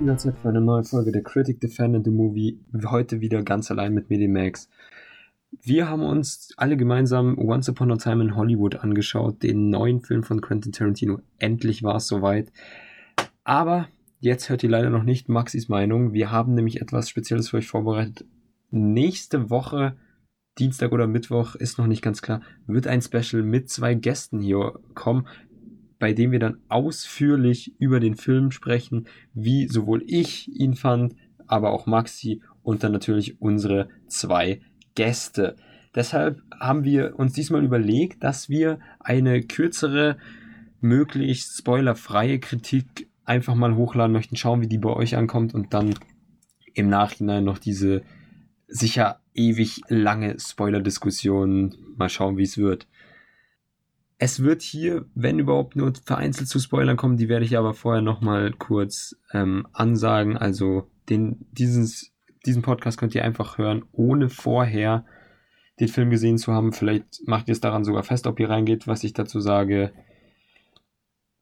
wieder 0.00 0.16
Zeit 0.16 0.36
für 0.38 0.48
eine 0.48 0.60
neue 0.60 0.82
Folge 0.82 1.12
der 1.12 1.22
Critic 1.22 1.60
Defended 1.60 2.04
the 2.04 2.10
Movie. 2.10 2.58
Heute 2.86 3.20
wieder 3.20 3.42
ganz 3.42 3.70
allein 3.70 3.94
mit 3.94 4.10
Medimax. 4.10 4.68
Wir 5.62 5.88
haben 5.88 6.02
uns 6.02 6.52
alle 6.56 6.76
gemeinsam 6.76 7.38
Once 7.38 7.68
Upon 7.68 7.92
a 7.92 7.96
Time 7.96 8.24
in 8.24 8.36
Hollywood 8.36 8.76
angeschaut, 8.76 9.42
den 9.42 9.70
neuen 9.70 10.00
Film 10.00 10.24
von 10.24 10.40
Quentin 10.40 10.72
Tarantino. 10.72 11.20
Endlich 11.38 11.82
war 11.82 11.96
es 11.96 12.08
soweit. 12.08 12.52
Aber 13.44 13.88
jetzt 14.20 14.48
hört 14.48 14.64
ihr 14.64 14.70
leider 14.70 14.90
noch 14.90 15.04
nicht 15.04 15.28
Maxis 15.28 15.68
Meinung. 15.68 16.12
Wir 16.12 16.32
haben 16.32 16.54
nämlich 16.54 16.80
etwas 16.80 17.08
Spezielles 17.08 17.50
für 17.50 17.58
euch 17.58 17.68
vorbereitet. 17.68 18.26
Nächste 18.70 19.48
Woche, 19.48 19.96
Dienstag 20.58 20.92
oder 20.92 21.06
Mittwoch, 21.06 21.54
ist 21.54 21.78
noch 21.78 21.86
nicht 21.86 22.02
ganz 22.02 22.20
klar, 22.20 22.40
wird 22.66 22.88
ein 22.88 23.02
Special 23.02 23.42
mit 23.42 23.70
zwei 23.70 23.94
Gästen 23.94 24.40
hier 24.40 24.80
kommen 24.94 25.26
bei 25.98 26.12
dem 26.12 26.32
wir 26.32 26.38
dann 26.38 26.58
ausführlich 26.68 27.74
über 27.78 28.00
den 28.00 28.16
Film 28.16 28.50
sprechen, 28.50 29.06
wie 29.32 29.68
sowohl 29.68 30.02
ich 30.06 30.48
ihn 30.48 30.74
fand, 30.74 31.14
aber 31.46 31.72
auch 31.72 31.86
Maxi 31.86 32.42
und 32.62 32.82
dann 32.82 32.92
natürlich 32.92 33.40
unsere 33.40 33.88
zwei 34.08 34.60
Gäste. 34.94 35.56
Deshalb 35.94 36.42
haben 36.58 36.84
wir 36.84 37.18
uns 37.18 37.34
diesmal 37.34 37.64
überlegt, 37.64 38.24
dass 38.24 38.48
wir 38.48 38.80
eine 38.98 39.42
kürzere, 39.42 40.16
möglichst 40.80 41.56
spoilerfreie 41.56 42.40
Kritik 42.40 43.08
einfach 43.24 43.54
mal 43.54 43.76
hochladen 43.76 44.12
möchten, 44.12 44.36
schauen, 44.36 44.60
wie 44.60 44.68
die 44.68 44.78
bei 44.78 44.90
euch 44.90 45.16
ankommt 45.16 45.54
und 45.54 45.72
dann 45.72 45.94
im 46.74 46.88
Nachhinein 46.88 47.44
noch 47.44 47.58
diese 47.58 48.02
sicher 48.66 49.20
ewig 49.34 49.82
lange 49.88 50.36
Spoiler-Diskussion 50.38 51.76
mal 51.96 52.08
schauen, 52.08 52.36
wie 52.36 52.42
es 52.42 52.58
wird. 52.58 52.86
Es 54.18 54.42
wird 54.42 54.62
hier, 54.62 55.06
wenn 55.14 55.38
überhaupt, 55.38 55.76
nur 55.76 55.92
vereinzelt 56.04 56.48
zu 56.48 56.58
Spoilern 56.60 56.96
kommen, 56.96 57.16
die 57.16 57.28
werde 57.28 57.44
ich 57.44 57.58
aber 57.58 57.74
vorher 57.74 58.02
nochmal 58.02 58.52
kurz 58.52 59.16
ähm, 59.32 59.66
ansagen. 59.72 60.36
Also 60.36 60.88
den, 61.08 61.46
dieses, 61.50 62.12
diesen 62.46 62.62
Podcast 62.62 62.98
könnt 62.98 63.14
ihr 63.14 63.24
einfach 63.24 63.58
hören, 63.58 63.84
ohne 63.92 64.28
vorher 64.28 65.04
den 65.80 65.88
Film 65.88 66.10
gesehen 66.10 66.38
zu 66.38 66.52
haben. 66.52 66.72
Vielleicht 66.72 67.26
macht 67.26 67.48
ihr 67.48 67.52
es 67.52 67.60
daran 67.60 67.84
sogar 67.84 68.04
fest, 68.04 68.26
ob 68.26 68.38
ihr 68.38 68.48
reingeht, 68.48 68.86
was 68.86 69.02
ich 69.02 69.12
dazu 69.12 69.40
sage. 69.40 69.92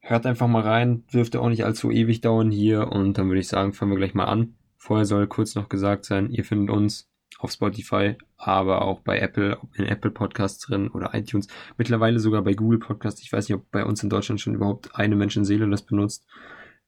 Hört 0.00 0.26
einfach 0.26 0.48
mal 0.48 0.62
rein, 0.62 1.04
dürfte 1.12 1.40
auch 1.40 1.48
nicht 1.48 1.64
allzu 1.64 1.90
ewig 1.90 2.22
dauern 2.22 2.50
hier 2.50 2.90
und 2.90 3.18
dann 3.18 3.28
würde 3.28 3.40
ich 3.40 3.48
sagen, 3.48 3.72
fangen 3.72 3.92
wir 3.92 3.98
gleich 3.98 4.14
mal 4.14 4.24
an. 4.24 4.54
Vorher 4.76 5.04
soll 5.04 5.28
kurz 5.28 5.54
noch 5.54 5.68
gesagt 5.68 6.04
sein, 6.06 6.30
ihr 6.30 6.44
findet 6.44 6.74
uns 6.74 7.11
auf 7.38 7.52
Spotify, 7.52 8.16
aber 8.36 8.82
auch 8.82 9.00
bei 9.00 9.18
Apple, 9.18 9.58
in 9.74 9.86
Apple 9.86 10.10
Podcasts 10.10 10.60
drin 10.60 10.88
oder 10.88 11.14
iTunes. 11.14 11.48
Mittlerweile 11.76 12.18
sogar 12.20 12.42
bei 12.42 12.54
Google 12.54 12.78
Podcasts. 12.78 13.22
Ich 13.22 13.32
weiß 13.32 13.48
nicht, 13.48 13.56
ob 13.56 13.70
bei 13.70 13.84
uns 13.84 14.02
in 14.02 14.10
Deutschland 14.10 14.40
schon 14.40 14.54
überhaupt 14.54 14.94
eine 14.94 15.16
Menschenseele 15.16 15.68
das 15.68 15.82
benutzt. 15.82 16.26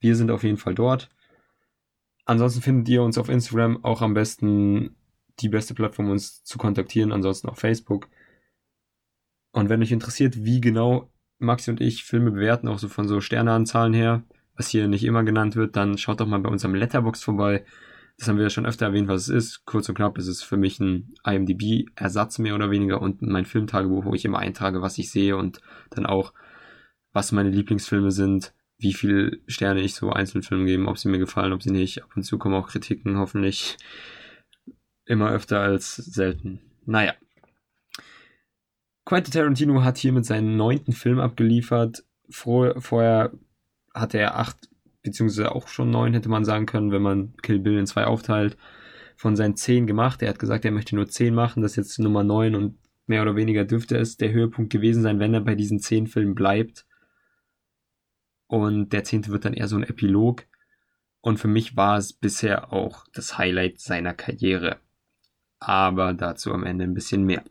Wir 0.00 0.17
sind 0.17 0.31
auf 0.31 0.42
jeden 0.42 0.59
Fall 0.59 0.75
dort. 0.75 1.11
Ansonsten 2.25 2.62
findet 2.62 2.89
ihr 2.89 3.03
uns 3.03 3.19
auf 3.19 3.28
Instagram 3.28 3.84
auch 3.84 4.03
am 4.03 4.15
besten 4.15 4.97
die 5.41 5.48
beste 5.48 5.75
Plattform, 5.75 6.11
uns 6.11 6.45
zu 6.45 6.59
kontaktieren. 6.59 7.12
Ansonsten 7.12 7.48
auf 7.48 7.59
Facebook. 7.59 8.09
Und 9.53 9.69
wenn 9.69 9.83
euch 9.83 9.92
interessiert, 9.92 10.45
wie 10.45 10.61
genau 10.61 11.11
Maxi 11.39 11.70
und 11.70 11.81
ich 11.81 12.05
Filme 12.05 12.31
bewerten, 12.31 12.69
auch 12.69 12.78
so 12.78 12.89
von 12.89 13.09
so 13.09 13.20
Sterneanzahlen 13.20 13.92
her, 13.92 14.25
was 14.56 14.69
hier 14.69 14.89
nicht 14.89 15.05
immer 15.05 15.25
genannt 15.25 15.56
wird, 15.56 15.77
dann 15.77 15.98
schaut 15.98 16.20
doch 16.20 16.27
mal 16.27 16.41
bei 16.41 16.48
unserem 16.48 16.75
Letterbox 16.75 17.22
vorbei. 17.22 17.65
Das 18.18 18.28
haben 18.28 18.36
wir 18.36 18.44
ja 18.44 18.50
schon 18.50 18.66
öfter 18.66 18.86
erwähnt, 18.86 19.08
was 19.08 19.22
es 19.22 19.28
ist. 19.28 19.64
Kurz 19.66 19.88
und 19.88 19.96
knapp 19.96 20.18
ist 20.18 20.28
es 20.28 20.42
für 20.42 20.56
mich 20.56 20.78
ein 20.78 21.14
IMDb-Ersatz 21.24 22.38
mehr 22.38 22.54
oder 22.54 22.70
weniger 22.70 23.02
und 23.02 23.22
mein 23.22 23.44
Filmtagebuch, 23.44 24.04
wo 24.04 24.14
ich 24.14 24.24
immer 24.24 24.38
eintrage, 24.38 24.82
was 24.82 24.98
ich 24.98 25.10
sehe 25.10 25.36
und 25.36 25.60
dann 25.90 26.06
auch, 26.06 26.32
was 27.12 27.32
meine 27.32 27.50
Lieblingsfilme 27.50 28.12
sind, 28.12 28.54
wie 28.78 28.92
viele 28.92 29.38
Sterne 29.46 29.80
ich 29.80 29.94
so 29.94 30.10
einzelnen 30.10 30.42
Filmen 30.42 30.66
gebe, 30.66 30.86
ob 30.86 30.98
sie 30.98 31.08
mir 31.08 31.18
gefallen, 31.18 31.52
ob 31.52 31.62
sie 31.62 31.70
nicht. 31.70 32.02
Ab 32.02 32.10
und 32.16 32.22
zu 32.22 32.38
kommen 32.38 32.54
auch 32.54 32.68
Kritiken, 32.68 33.18
hoffentlich 33.18 33.76
immer 35.06 35.30
öfter 35.30 35.60
als 35.60 35.97
selten. 35.97 36.60
Naja. 36.86 37.14
Quentin 39.04 39.32
Tarantino 39.32 39.82
hat 39.82 39.98
hier 39.98 40.12
mit 40.12 40.24
seinen 40.24 40.56
neunten 40.56 40.92
Film 40.92 41.19
abgeliefert. 41.19 42.04
Vor, 42.30 42.80
vorher 42.80 43.32
hatte 43.92 44.19
er 44.19 44.38
acht 44.38 44.69
beziehungsweise 45.04 45.54
auch 45.54 45.69
schon 45.69 45.91
neun 45.91 46.15
hätte 46.15 46.28
man 46.28 46.44
sagen 46.44 46.66
können, 46.66 46.91
wenn 46.91 47.03
man 47.03 47.37
Kill 47.42 47.60
Bill 47.60 47.78
in 47.78 47.87
zwei 47.87 48.04
aufteilt, 48.04 48.56
von 49.16 49.37
seinen 49.37 49.56
zehn 49.56 49.87
gemacht. 49.87 50.22
Er 50.22 50.31
hat 50.31 50.41
gesagt, 50.41 50.65
er 50.65 50.72
möchte 50.72 50.97
nur 50.97 51.06
zehn 51.06 51.34
machen, 51.34 51.62
das 51.62 51.72
ist 51.72 51.76
jetzt 51.76 51.98
Nummer 52.00 52.25
neun 52.25 52.56
und 52.56 52.78
mehr 53.06 53.22
oder 53.22 53.37
weniger 53.37 53.65
dürfte 53.65 53.97
es 53.97 54.16
der 54.16 54.32
Höhepunkt 54.32 54.72
gewesen 54.72 55.03
sein, 55.03 55.20
wenn 55.20 55.34
er 55.34 55.41
bei 55.41 55.54
diesen 55.54 55.78
zehn 55.78 56.09
Filmen 56.09 56.34
bleibt. 56.34 56.87
Und 58.47 58.92
der 58.92 59.04
zehnte 59.04 59.31
wird 59.31 59.44
dann 59.44 59.54
eher 59.54 59.69
so 59.69 59.76
ein 59.76 59.82
Epilog. 59.84 60.44
Und 61.21 61.38
für 61.38 61.48
mich 61.48 61.76
war 61.76 61.97
es 61.97 62.12
bisher 62.12 62.72
auch 62.72 63.06
das 63.12 63.38
Highlight 63.38 63.81
seiner 63.81 64.15
Karriere. 64.15 64.78
Aber 65.59 66.12
dazu 66.12 66.53
am 66.53 66.65
Ende 66.65 66.84
ein 66.84 66.94
bisschen 66.94 67.25
mehr. 67.25 67.42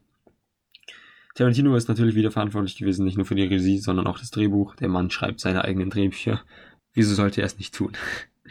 Tarantino 1.35 1.75
ist 1.75 1.87
natürlich 1.87 2.13
wieder 2.13 2.29
verantwortlich 2.29 2.77
gewesen, 2.77 3.05
nicht 3.05 3.17
nur 3.17 3.25
für 3.25 3.35
die 3.35 3.43
Regie, 3.43 3.79
sondern 3.79 4.05
auch 4.05 4.19
das 4.19 4.29
Drehbuch. 4.29 4.75
Der 4.75 4.89
Mann 4.89 5.09
schreibt 5.09 5.39
seine 5.39 5.63
eigenen 5.63 5.89
Drehbücher. 5.89 6.43
Wieso 6.93 7.15
sollte 7.15 7.41
er 7.41 7.47
es 7.47 7.57
nicht 7.57 7.73
tun? 7.73 7.93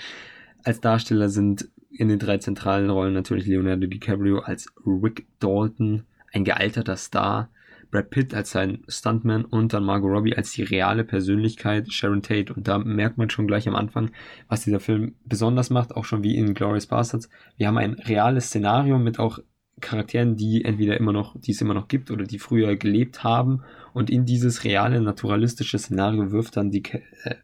Als 0.65 0.81
Darsteller 0.81 1.29
sind 1.29 1.69
in 1.91 2.09
den 2.09 2.19
drei 2.19 2.39
zentralen 2.39 2.91
Rollen 2.91 3.15
natürlich 3.15 3.47
Leonardo 3.47 3.87
DiCaprio 3.87 4.39
als 4.39 4.73
Rick 4.87 5.27
Dalton, 5.41 6.05
ein 6.33 6.45
gealterter 6.45 6.97
Star, 6.97 7.51
Brad 7.93 8.09
Pitt 8.09 8.33
als 8.33 8.51
sein 8.51 8.83
Stuntman 8.89 9.45
und 9.45 9.75
dann 9.75 9.85
Margot 9.85 10.11
Robbie 10.11 10.35
als 10.35 10.53
die 10.53 10.63
reale 10.63 11.05
Persönlichkeit 11.05 11.93
Sharon 11.93 12.23
Tate. 12.23 12.55
Und 12.55 12.67
da 12.67 12.79
merkt 12.79 13.19
man 13.19 13.29
schon 13.29 13.47
gleich 13.47 13.69
am 13.69 13.77
Anfang, 13.77 14.11
was 14.49 14.65
dieser 14.65 14.81
Film 14.81 15.15
besonders 15.27 15.69
macht, 15.69 15.95
auch 15.95 16.07
schon 16.07 16.25
wie 16.25 16.37
in 16.37 16.55
Glorious 16.55 16.87
Bastards. 16.87 17.29
Wir 17.59 17.67
haben 17.69 17.77
ein 17.77 17.93
reales 17.95 18.47
Szenario 18.47 18.99
mit 18.99 19.19
auch 19.19 19.41
Charakteren, 19.81 20.37
die 20.37 20.65
entweder 20.65 20.97
immer 20.97 21.13
noch, 21.13 21.39
die 21.39 21.51
es 21.51 21.61
immer 21.61 21.75
noch 21.75 21.89
gibt 21.89 22.11
oder 22.11 22.25
die 22.25 22.39
früher 22.39 22.77
gelebt 22.77 23.25
haben. 23.25 23.63
Und 23.93 24.09
in 24.09 24.25
dieses 24.25 24.65
reale, 24.65 25.01
naturalistische 25.01 25.79
Szenario 25.79 26.31
wirft 26.31 26.57
dann 26.57 26.71
die, 26.71 26.83
äh, 27.25 27.35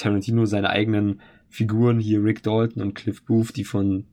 Tarantino 0.00 0.44
seine 0.46 0.70
eigenen 0.70 1.20
Figuren, 1.48 1.98
hier 1.98 2.22
Rick 2.22 2.42
Dalton 2.42 2.82
und 2.82 2.94
Cliff 2.94 3.24
Booth, 3.24 3.56
die 3.56 3.64
von 3.64 4.06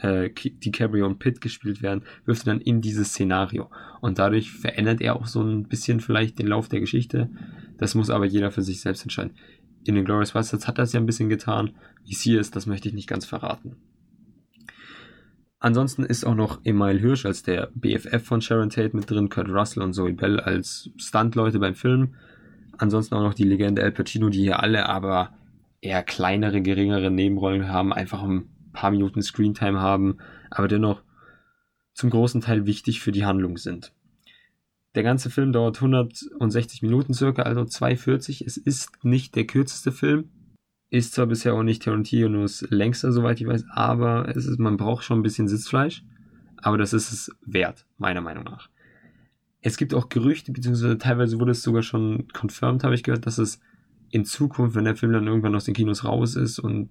äh, 0.00 0.30
DiCaprio 0.30 1.06
und 1.06 1.18
Pitt 1.18 1.40
gespielt 1.40 1.82
werden, 1.82 2.02
wirft 2.24 2.46
er 2.46 2.54
dann 2.54 2.60
in 2.60 2.80
dieses 2.80 3.08
Szenario. 3.08 3.70
Und 4.00 4.18
dadurch 4.18 4.52
verändert 4.52 5.00
er 5.00 5.16
auch 5.16 5.26
so 5.26 5.42
ein 5.42 5.64
bisschen 5.68 6.00
vielleicht 6.00 6.38
den 6.38 6.46
Lauf 6.46 6.68
der 6.68 6.80
Geschichte. 6.80 7.30
Das 7.78 7.94
muss 7.94 8.10
aber 8.10 8.24
jeder 8.24 8.50
für 8.50 8.62
sich 8.62 8.80
selbst 8.80 9.02
entscheiden. 9.02 9.32
In 9.84 9.94
den 9.94 10.04
Glorious 10.04 10.32
Bastards 10.32 10.66
hat 10.66 10.78
es 10.78 10.92
ja 10.92 11.00
ein 11.00 11.06
bisschen 11.06 11.28
getan. 11.28 11.72
Wie 12.04 12.12
es 12.12 12.20
hier 12.20 12.40
ist, 12.40 12.56
das 12.56 12.66
möchte 12.66 12.88
ich 12.88 12.94
nicht 12.94 13.08
ganz 13.08 13.24
verraten. 13.24 13.76
Ansonsten 15.58 16.04
ist 16.04 16.24
auch 16.24 16.34
noch 16.34 16.60
Emile 16.64 16.98
Hirsch 16.98 17.24
als 17.24 17.42
der 17.42 17.70
BFF 17.74 18.22
von 18.22 18.40
Sharon 18.40 18.70
Tate 18.70 18.94
mit 18.94 19.10
drin, 19.10 19.30
Kurt 19.30 19.48
Russell 19.48 19.82
und 19.82 19.94
Zoe 19.94 20.12
Bell 20.12 20.38
als 20.38 20.90
Stuntleute 20.96 21.58
beim 21.58 21.74
Film. 21.74 22.14
Ansonsten 22.78 23.14
auch 23.14 23.22
noch 23.22 23.34
die 23.34 23.44
Legende 23.44 23.82
El 23.82 23.92
Pacino, 23.92 24.28
die 24.28 24.40
hier 24.40 24.60
alle 24.60 24.88
aber 24.88 25.32
eher 25.80 26.02
kleinere, 26.02 26.62
geringere 26.62 27.10
Nebenrollen 27.10 27.68
haben, 27.68 27.92
einfach 27.92 28.22
ein 28.22 28.48
paar 28.72 28.90
Minuten 28.90 29.22
Screentime 29.22 29.80
haben, 29.80 30.18
aber 30.50 30.68
dennoch 30.68 31.02
zum 31.94 32.10
großen 32.10 32.40
Teil 32.40 32.66
wichtig 32.66 33.00
für 33.00 33.12
die 33.12 33.24
Handlung 33.24 33.56
sind. 33.56 33.92
Der 34.94 35.02
ganze 35.02 35.30
Film 35.30 35.52
dauert 35.52 35.76
160 35.76 36.82
Minuten 36.82 37.14
circa, 37.14 37.42
also 37.42 37.64
240. 37.64 38.42
Es 38.42 38.56
ist 38.56 39.04
nicht 39.04 39.34
der 39.36 39.46
kürzeste 39.46 39.92
Film, 39.92 40.30
ist 40.90 41.14
zwar 41.14 41.26
bisher 41.26 41.54
auch 41.54 41.62
nicht 41.62 41.82
Tarantinos 41.82 42.66
längster, 42.70 43.12
soweit 43.12 43.40
ich 43.40 43.46
weiß, 43.46 43.64
aber 43.70 44.28
es 44.34 44.46
ist, 44.46 44.58
man 44.58 44.76
braucht 44.76 45.04
schon 45.04 45.20
ein 45.20 45.22
bisschen 45.22 45.48
Sitzfleisch, 45.48 46.04
aber 46.58 46.78
das 46.78 46.92
ist 46.92 47.12
es 47.12 47.30
wert, 47.44 47.86
meiner 47.98 48.20
Meinung 48.20 48.44
nach. 48.44 48.70
Es 49.66 49.76
gibt 49.76 49.94
auch 49.94 50.08
Gerüchte, 50.08 50.52
beziehungsweise 50.52 50.96
teilweise 50.96 51.40
wurde 51.40 51.50
es 51.50 51.64
sogar 51.64 51.82
schon 51.82 52.28
confirmed, 52.32 52.84
habe 52.84 52.94
ich 52.94 53.02
gehört, 53.02 53.26
dass 53.26 53.36
es 53.38 53.60
in 54.10 54.24
Zukunft, 54.24 54.76
wenn 54.76 54.84
der 54.84 54.94
Film 54.94 55.10
dann 55.10 55.26
irgendwann 55.26 55.56
aus 55.56 55.64
den 55.64 55.74
Kinos 55.74 56.04
raus 56.04 56.36
ist 56.36 56.60
und 56.60 56.88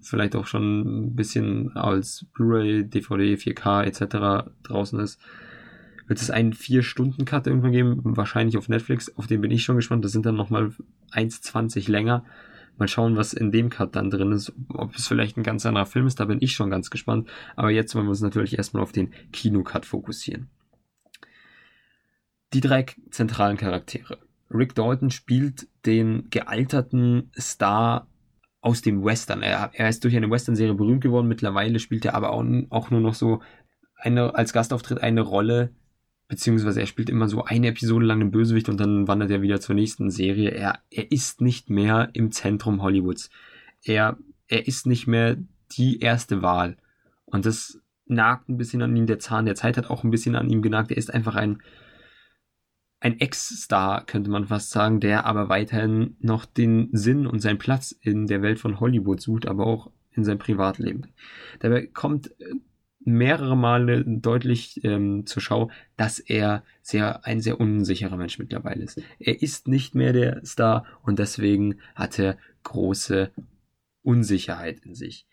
vielleicht 0.00 0.34
auch 0.34 0.48
schon 0.48 0.80
ein 0.80 1.14
bisschen 1.14 1.76
als 1.76 2.26
Blu-ray, 2.34 2.82
DVD, 2.82 3.34
4K 3.34 3.84
etc. 3.84 4.50
draußen 4.64 4.98
ist, 4.98 5.20
wird 6.08 6.20
es 6.20 6.32
einen 6.32 6.52
4-Stunden-Cut 6.52 7.46
irgendwann 7.46 7.70
geben, 7.70 8.00
wahrscheinlich 8.02 8.58
auf 8.58 8.68
Netflix, 8.68 9.16
auf 9.16 9.28
den 9.28 9.40
bin 9.40 9.52
ich 9.52 9.62
schon 9.62 9.76
gespannt, 9.76 10.04
das 10.04 10.10
sind 10.10 10.26
dann 10.26 10.34
nochmal 10.34 10.72
1,20 11.12 11.88
länger. 11.88 12.24
Mal 12.76 12.88
schauen, 12.88 13.16
was 13.16 13.34
in 13.34 13.52
dem 13.52 13.70
Cut 13.70 13.94
dann 13.94 14.10
drin 14.10 14.32
ist, 14.32 14.52
ob 14.70 14.96
es 14.96 15.06
vielleicht 15.06 15.36
ein 15.36 15.44
ganz 15.44 15.64
anderer 15.64 15.86
Film 15.86 16.08
ist, 16.08 16.18
da 16.18 16.24
bin 16.24 16.42
ich 16.42 16.54
schon 16.54 16.70
ganz 16.70 16.90
gespannt. 16.90 17.28
Aber 17.54 17.70
jetzt 17.70 17.94
wollen 17.94 18.06
wir 18.06 18.10
uns 18.10 18.20
natürlich 18.20 18.58
erstmal 18.58 18.82
auf 18.82 18.90
den 18.90 19.12
Kino-Cut 19.30 19.86
fokussieren 19.86 20.48
die 22.56 22.60
drei 22.66 22.86
zentralen 23.10 23.58
Charaktere. 23.58 24.18
Rick 24.50 24.74
Dalton 24.74 25.10
spielt 25.10 25.68
den 25.84 26.30
gealterten 26.30 27.30
Star 27.38 28.06
aus 28.62 28.80
dem 28.80 29.04
Western. 29.04 29.42
Er, 29.42 29.70
er 29.74 29.88
ist 29.90 30.02
durch 30.02 30.16
eine 30.16 30.30
Western-Serie 30.30 30.74
berühmt 30.74 31.02
geworden. 31.02 31.28
Mittlerweile 31.28 31.78
spielt 31.78 32.06
er 32.06 32.14
aber 32.14 32.30
auch, 32.30 32.44
auch 32.70 32.90
nur 32.90 33.00
noch 33.00 33.14
so 33.14 33.42
eine, 33.96 34.34
als 34.34 34.54
Gastauftritt 34.54 35.02
eine 35.02 35.20
Rolle, 35.20 35.70
beziehungsweise 36.28 36.80
er 36.80 36.86
spielt 36.86 37.10
immer 37.10 37.28
so 37.28 37.44
eine 37.44 37.68
Episode 37.68 38.06
lang 38.06 38.20
den 38.20 38.30
Bösewicht 38.30 38.70
und 38.70 38.80
dann 38.80 39.06
wandert 39.06 39.30
er 39.30 39.42
wieder 39.42 39.60
zur 39.60 39.74
nächsten 39.74 40.10
Serie. 40.10 40.50
Er, 40.50 40.78
er 40.90 41.12
ist 41.12 41.42
nicht 41.42 41.68
mehr 41.68 42.08
im 42.14 42.32
Zentrum 42.32 42.82
Hollywoods. 42.82 43.28
Er, 43.84 44.16
er 44.48 44.66
ist 44.66 44.86
nicht 44.86 45.06
mehr 45.06 45.36
die 45.72 46.00
erste 46.00 46.40
Wahl. 46.40 46.78
Und 47.26 47.44
das 47.44 47.80
nagt 48.06 48.48
ein 48.48 48.56
bisschen 48.56 48.80
an 48.80 48.96
ihm. 48.96 49.06
Der 49.06 49.18
Zahn 49.18 49.44
der 49.44 49.56
Zeit 49.56 49.76
hat 49.76 49.90
auch 49.90 50.04
ein 50.04 50.10
bisschen 50.10 50.36
an 50.36 50.48
ihm 50.48 50.62
genagt. 50.62 50.90
Er 50.90 50.96
ist 50.96 51.12
einfach 51.12 51.36
ein, 51.36 51.60
ein 53.06 53.20
Ex-Star, 53.20 54.04
könnte 54.04 54.30
man 54.30 54.46
fast 54.46 54.70
sagen, 54.70 54.98
der 54.98 55.26
aber 55.26 55.48
weiterhin 55.48 56.16
noch 56.20 56.44
den 56.44 56.88
Sinn 56.92 57.26
und 57.26 57.40
seinen 57.40 57.58
Platz 57.58 57.92
in 57.92 58.26
der 58.26 58.42
Welt 58.42 58.58
von 58.58 58.80
Hollywood 58.80 59.20
sucht, 59.20 59.46
aber 59.46 59.64
auch 59.64 59.92
in 60.12 60.24
seinem 60.24 60.38
Privatleben. 60.38 61.06
Dabei 61.60 61.86
kommt 61.86 62.32
äh, 62.40 62.54
mehrere 63.04 63.56
Male 63.56 64.02
deutlich 64.04 64.82
ähm, 64.82 65.24
zur 65.24 65.40
Schau, 65.40 65.70
dass 65.96 66.18
er 66.18 66.64
sehr 66.82 67.24
ein 67.24 67.40
sehr 67.40 67.60
unsicherer 67.60 68.16
Mensch 68.16 68.40
mittlerweile 68.40 68.82
ist. 68.82 69.00
Er 69.20 69.40
ist 69.40 69.68
nicht 69.68 69.94
mehr 69.94 70.12
der 70.12 70.44
Star 70.44 70.84
und 71.02 71.20
deswegen 71.20 71.76
hat 71.94 72.18
er 72.18 72.36
große 72.64 73.30
Unsicherheit 74.02 74.80
in 74.80 74.96
sich. 74.96 75.26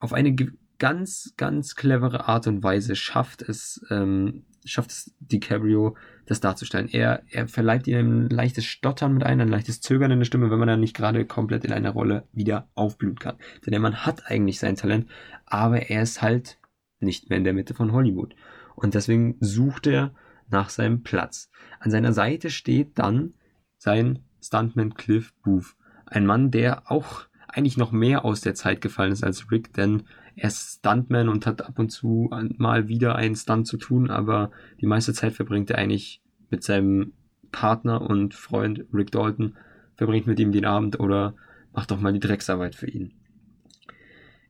Auf 0.00 0.12
eine 0.12 0.36
ganz, 0.78 1.32
ganz 1.38 1.76
clevere 1.76 2.28
Art 2.28 2.46
und 2.46 2.62
Weise 2.62 2.94
schafft 2.94 3.40
es, 3.40 3.82
ähm, 3.88 4.44
schafft 4.64 4.90
es 4.90 5.14
DiCaprio, 5.20 5.96
das 6.26 6.40
darzustellen. 6.40 6.88
Er, 6.88 7.22
er 7.28 7.48
verleiht 7.48 7.86
ihm 7.86 8.26
ein 8.26 8.28
leichtes 8.28 8.64
Stottern 8.64 9.14
mit 9.14 9.24
ein, 9.24 9.40
ein 9.40 9.48
leichtes 9.48 9.80
Zögern 9.80 10.10
in 10.10 10.20
der 10.20 10.24
Stimme, 10.24 10.50
wenn 10.50 10.58
man 10.58 10.68
dann 10.68 10.80
nicht 10.80 10.96
gerade 10.96 11.24
komplett 11.26 11.64
in 11.64 11.72
einer 11.72 11.90
Rolle 11.90 12.26
wieder 12.32 12.68
aufblühen 12.74 13.18
kann. 13.18 13.36
Denn 13.64 13.72
der 13.72 13.80
Mann 13.80 14.06
hat 14.06 14.30
eigentlich 14.30 14.58
sein 14.58 14.76
Talent, 14.76 15.08
aber 15.46 15.90
er 15.90 16.02
ist 16.02 16.22
halt 16.22 16.58
nicht 17.00 17.28
mehr 17.28 17.38
in 17.38 17.44
der 17.44 17.52
Mitte 17.52 17.74
von 17.74 17.92
Hollywood. 17.92 18.34
Und 18.74 18.94
deswegen 18.94 19.36
sucht 19.40 19.86
er 19.86 20.14
nach 20.48 20.70
seinem 20.70 21.02
Platz. 21.02 21.50
An 21.80 21.90
seiner 21.90 22.12
Seite 22.12 22.50
steht 22.50 22.98
dann 22.98 23.34
sein 23.78 24.20
Stuntman 24.40 24.94
Cliff 24.94 25.32
Booth. 25.42 25.76
Ein 26.06 26.26
Mann, 26.26 26.50
der 26.50 26.90
auch 26.90 27.26
eigentlich 27.48 27.76
noch 27.76 27.92
mehr 27.92 28.24
aus 28.24 28.40
der 28.40 28.54
Zeit 28.54 28.80
gefallen 28.80 29.12
ist 29.12 29.22
als 29.22 29.50
Rick, 29.50 29.72
denn 29.74 30.04
er 30.36 30.48
ist 30.48 30.78
Stuntman 30.78 31.28
und 31.28 31.46
hat 31.46 31.62
ab 31.62 31.78
und 31.78 31.90
zu 31.90 32.30
mal 32.56 32.88
wieder 32.88 33.16
einen 33.16 33.36
Stunt 33.36 33.66
zu 33.66 33.76
tun, 33.76 34.10
aber 34.10 34.50
die 34.80 34.86
meiste 34.86 35.12
Zeit 35.12 35.34
verbringt 35.34 35.70
er 35.70 35.78
eigentlich 35.78 36.20
mit 36.50 36.64
seinem 36.64 37.12
Partner 37.52 38.02
und 38.02 38.34
Freund 38.34 38.84
Rick 38.92 39.12
Dalton, 39.12 39.56
verbringt 39.96 40.26
mit 40.26 40.40
ihm 40.40 40.52
den 40.52 40.64
Abend 40.64 40.98
oder 40.98 41.34
macht 41.72 41.90
doch 41.90 42.00
mal 42.00 42.12
die 42.12 42.20
Drecksarbeit 42.20 42.74
für 42.74 42.90
ihn. 42.90 43.14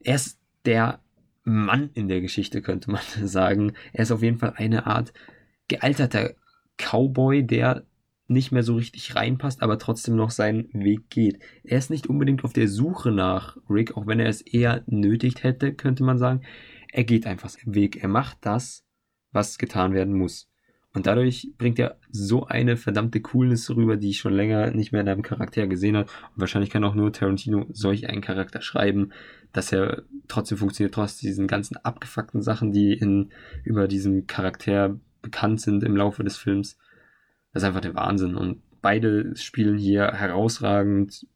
Er 0.01 0.15
ist 0.15 0.39
der 0.65 1.01
Mann 1.45 1.91
in 1.93 2.09
der 2.09 2.21
Geschichte, 2.21 2.63
könnte 2.63 2.91
man 2.91 3.03
sagen. 3.25 3.73
Er 3.93 4.03
ist 4.03 4.13
auf 4.13 4.23
jeden 4.23 4.39
Fall 4.39 4.55
eine 4.57 4.87
Art 4.87 5.13
gealterter 5.69 6.35
Cowboy, 6.79 7.47
der 7.47 7.85
nicht 8.27 8.53
mehr 8.53 8.63
so 8.63 8.75
richtig 8.77 9.15
reinpasst, 9.15 9.63
aber 9.63 9.79
trotzdem 9.79 10.17
noch 10.17 10.31
seinen 10.31 10.73
Weg 10.73 11.11
geht. 11.11 11.41
Er 11.63 11.79
ist 11.79 11.91
nicht 11.91 12.07
unbedingt 12.07 12.45
auf 12.45 12.53
der 12.53 12.69
Suche 12.69 13.11
nach 13.11 13.59
Rick, 13.69 13.97
auch 13.97 14.07
wenn 14.07 14.21
er 14.21 14.29
es 14.29 14.41
eher 14.41 14.83
nötigt 14.87 15.43
hätte, 15.43 15.75
könnte 15.75 16.05
man 16.05 16.19
sagen. 16.19 16.43
Er 16.91 17.05
geht 17.05 17.27
einfach 17.27 17.51
seinen 17.51 17.75
Weg. 17.75 18.03
Er 18.03 18.09
macht 18.09 18.39
das, 18.43 18.85
was 19.33 19.59
getan 19.59 19.93
werden 19.93 20.15
muss. 20.15 20.49
Und 20.95 21.09
dadurch 21.09 21.53
bringt 21.59 21.81
er 21.81 21.99
so 22.09 22.47
eine 22.47 22.77
verdammte 22.77 23.21
Coolness 23.21 23.69
rüber, 23.69 23.97
die 23.97 24.11
ich 24.11 24.19
schon 24.19 24.33
länger 24.33 24.71
nicht 24.71 24.93
mehr 24.93 25.01
in 25.01 25.09
einem 25.09 25.23
Charakter 25.23 25.67
gesehen 25.67 25.97
habe. 25.97 26.09
Und 26.35 26.41
wahrscheinlich 26.41 26.71
kann 26.71 26.85
auch 26.85 26.95
nur 26.95 27.13
Tarantino 27.13 27.67
solch 27.73 28.09
einen 28.09 28.21
Charakter 28.21 28.63
schreiben, 28.63 29.11
dass 29.53 29.73
er 29.73 30.05
trotzdem 30.29 30.57
funktioniert, 30.57 30.95
trotz 30.95 31.17
diesen 31.17 31.49
ganzen 31.49 31.77
abgefuckten 31.79 32.43
Sachen, 32.43 32.73
die 32.73 32.93
in, 32.93 33.31
über 33.65 33.89
diesen 33.89 34.29
Charakter 34.29 34.97
bekannt 35.21 35.61
sind 35.61 35.83
im 35.83 35.97
Laufe 35.97 36.23
des 36.23 36.37
Films. 36.37 36.79
Das 37.55 37.63
ist 37.63 37.67
einfach 37.67 37.81
der 37.81 37.95
Wahnsinn. 37.95 38.35
Und 38.35 38.61
beide 38.83 39.35
spielen 39.37 39.79
hier 39.79 40.09
herausragend. 40.13 41.27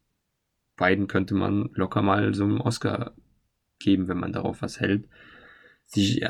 Beiden 0.75 1.07
könnte 1.07 1.33
man 1.33 1.69
locker 1.73 2.01
mal 2.01 2.33
so 2.35 2.43
einen 2.43 2.61
Oscar 2.61 3.15
geben, 3.79 4.07
wenn 4.07 4.19
man 4.19 4.33
darauf 4.33 4.61
was 4.61 4.79
hält. 4.79 5.07
Sie 5.85 6.23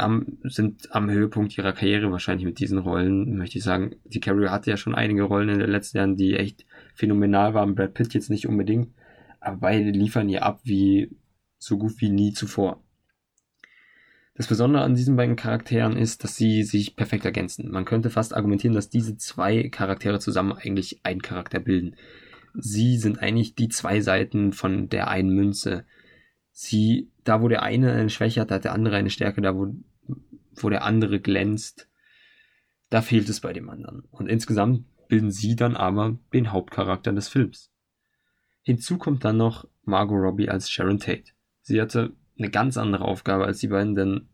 sind 0.43 0.95
am 0.95 1.09
Höhepunkt 1.09 1.57
ihrer 1.57 1.73
Karriere 1.73 2.11
wahrscheinlich 2.11 2.45
mit 2.45 2.59
diesen 2.59 2.77
Rollen, 2.77 3.35
möchte 3.37 3.57
ich 3.57 3.63
sagen. 3.65 3.95
Die 4.05 4.21
Carrie 4.21 4.47
hatte 4.47 4.69
ja 4.69 4.77
schon 4.77 4.95
einige 4.95 5.23
Rollen 5.23 5.49
in 5.49 5.59
den 5.59 5.69
letzten 5.69 5.97
Jahren, 5.97 6.15
die 6.15 6.35
echt 6.35 6.65
phänomenal 6.95 7.53
waren. 7.53 7.75
Brad 7.75 7.93
Pitt 7.93 8.13
jetzt 8.13 8.29
nicht 8.29 8.47
unbedingt. 8.47 8.93
Aber 9.41 9.57
beide 9.57 9.89
liefern 9.89 10.29
ihr 10.29 10.45
ab 10.45 10.61
wie 10.63 11.17
so 11.57 11.77
gut 11.77 11.99
wie 11.99 12.09
nie 12.09 12.31
zuvor. 12.31 12.81
Das 14.39 14.47
Besondere 14.47 14.83
an 14.83 14.95
diesen 14.95 15.17
beiden 15.17 15.35
Charakteren 15.35 15.97
ist, 15.97 16.23
dass 16.23 16.37
sie 16.37 16.63
sich 16.63 16.95
perfekt 16.95 17.25
ergänzen. 17.25 17.69
Man 17.71 17.83
könnte 17.83 18.09
fast 18.09 18.33
argumentieren, 18.33 18.73
dass 18.73 18.89
diese 18.89 19.17
zwei 19.17 19.67
Charaktere 19.67 20.21
zusammen 20.21 20.53
eigentlich 20.53 21.01
einen 21.03 21.21
Charakter 21.21 21.59
bilden. 21.59 21.97
Sie 22.53 22.97
sind 22.97 23.19
eigentlich 23.19 23.55
die 23.55 23.67
zwei 23.67 23.99
Seiten 23.99 24.53
von 24.53 24.87
der 24.87 25.09
einen 25.09 25.35
Münze. 25.35 25.83
Sie, 26.53 27.11
da 27.25 27.41
wo 27.41 27.49
der 27.49 27.63
eine 27.63 27.91
eine 27.91 28.09
Schwäche 28.09 28.39
hat, 28.39 28.49
hat 28.49 28.63
der 28.63 28.71
andere 28.71 28.95
eine 28.95 29.09
Stärke, 29.09 29.41
da 29.41 29.57
wo, 29.57 29.75
wo 30.55 30.69
der 30.69 30.85
andere 30.85 31.19
glänzt, 31.19 31.89
da 32.89 33.01
fehlt 33.01 33.27
es 33.27 33.41
bei 33.41 33.51
dem 33.51 33.69
anderen. 33.69 34.05
Und 34.09 34.29
insgesamt 34.29 34.85
bilden 35.09 35.31
sie 35.31 35.57
dann 35.57 35.75
aber 35.75 36.17
den 36.31 36.53
Hauptcharakter 36.53 37.11
des 37.11 37.27
Films. 37.27 37.73
Hinzu 38.61 38.99
kommt 38.99 39.25
dann 39.25 39.35
noch 39.35 39.67
Margot 39.83 40.17
Robbie 40.17 40.47
als 40.47 40.69
Sharon 40.69 40.99
Tate. 40.99 41.33
Sie 41.61 41.81
hatte 41.81 42.13
eine 42.39 42.49
ganz 42.49 42.77
andere 42.77 43.05
Aufgabe 43.05 43.45
als 43.45 43.59
die 43.59 43.67
beiden, 43.67 43.95
denn 43.95 44.27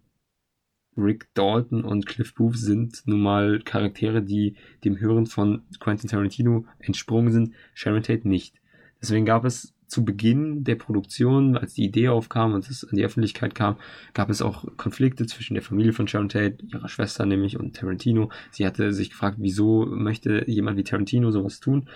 Rick 0.98 1.28
Dalton 1.34 1.84
und 1.84 2.06
Cliff 2.06 2.34
Booth 2.34 2.57
sind 2.57 3.02
nun 3.06 3.22
mal 3.22 3.62
Charaktere, 3.63 4.22
die 4.22 4.56
dem 4.84 5.00
Hören 5.00 5.25
von 5.25 5.63
Quentin 5.80 6.10
Tarantino 6.10 6.66
entsprungen 6.80 7.34
sind, 7.34 7.54
Sharon 7.74 8.04
Tate 8.04 8.28
nicht. 8.28 8.62
Deswegen 9.02 9.25
gab 9.25 9.44
es 9.44 9.74
zu 9.88 10.04
Beginn 10.04 10.63
der 10.63 10.75
Produktion, 10.75 11.57
als 11.57 11.74
die 11.74 11.84
Idee 11.84 12.10
aufkam 12.10 12.54
und 12.54 12.68
es 12.69 12.84
an 12.84 12.96
die 12.96 13.06
Öffentlichkeit 13.06 13.54
kam, 13.54 13.78
gab 14.13 14.30
es 14.30 14.42
auch 14.42 14.66
Konflikte 14.78 15.25
zwischen 15.28 15.54
der 15.54 15.63
Familie 15.63 15.94
von 15.94 16.08
Sharon 16.08 16.30
Tate, 16.30 16.58
ihrer 16.72 16.90
Schwester 16.90 17.25
nämlich 17.25 17.60
und 17.60 17.75
Tarantino. 17.75 18.31
Sie 18.51 18.66
hatte 18.66 18.94
sich 18.94 19.12
gefragt, 19.12 19.38
wieso 19.40 19.86
möchte 19.86 20.50
jemand 20.50 20.78
wie 20.78 20.84
Tarantino 20.84 21.31
sowas 21.31 21.60
tun? 21.60 21.88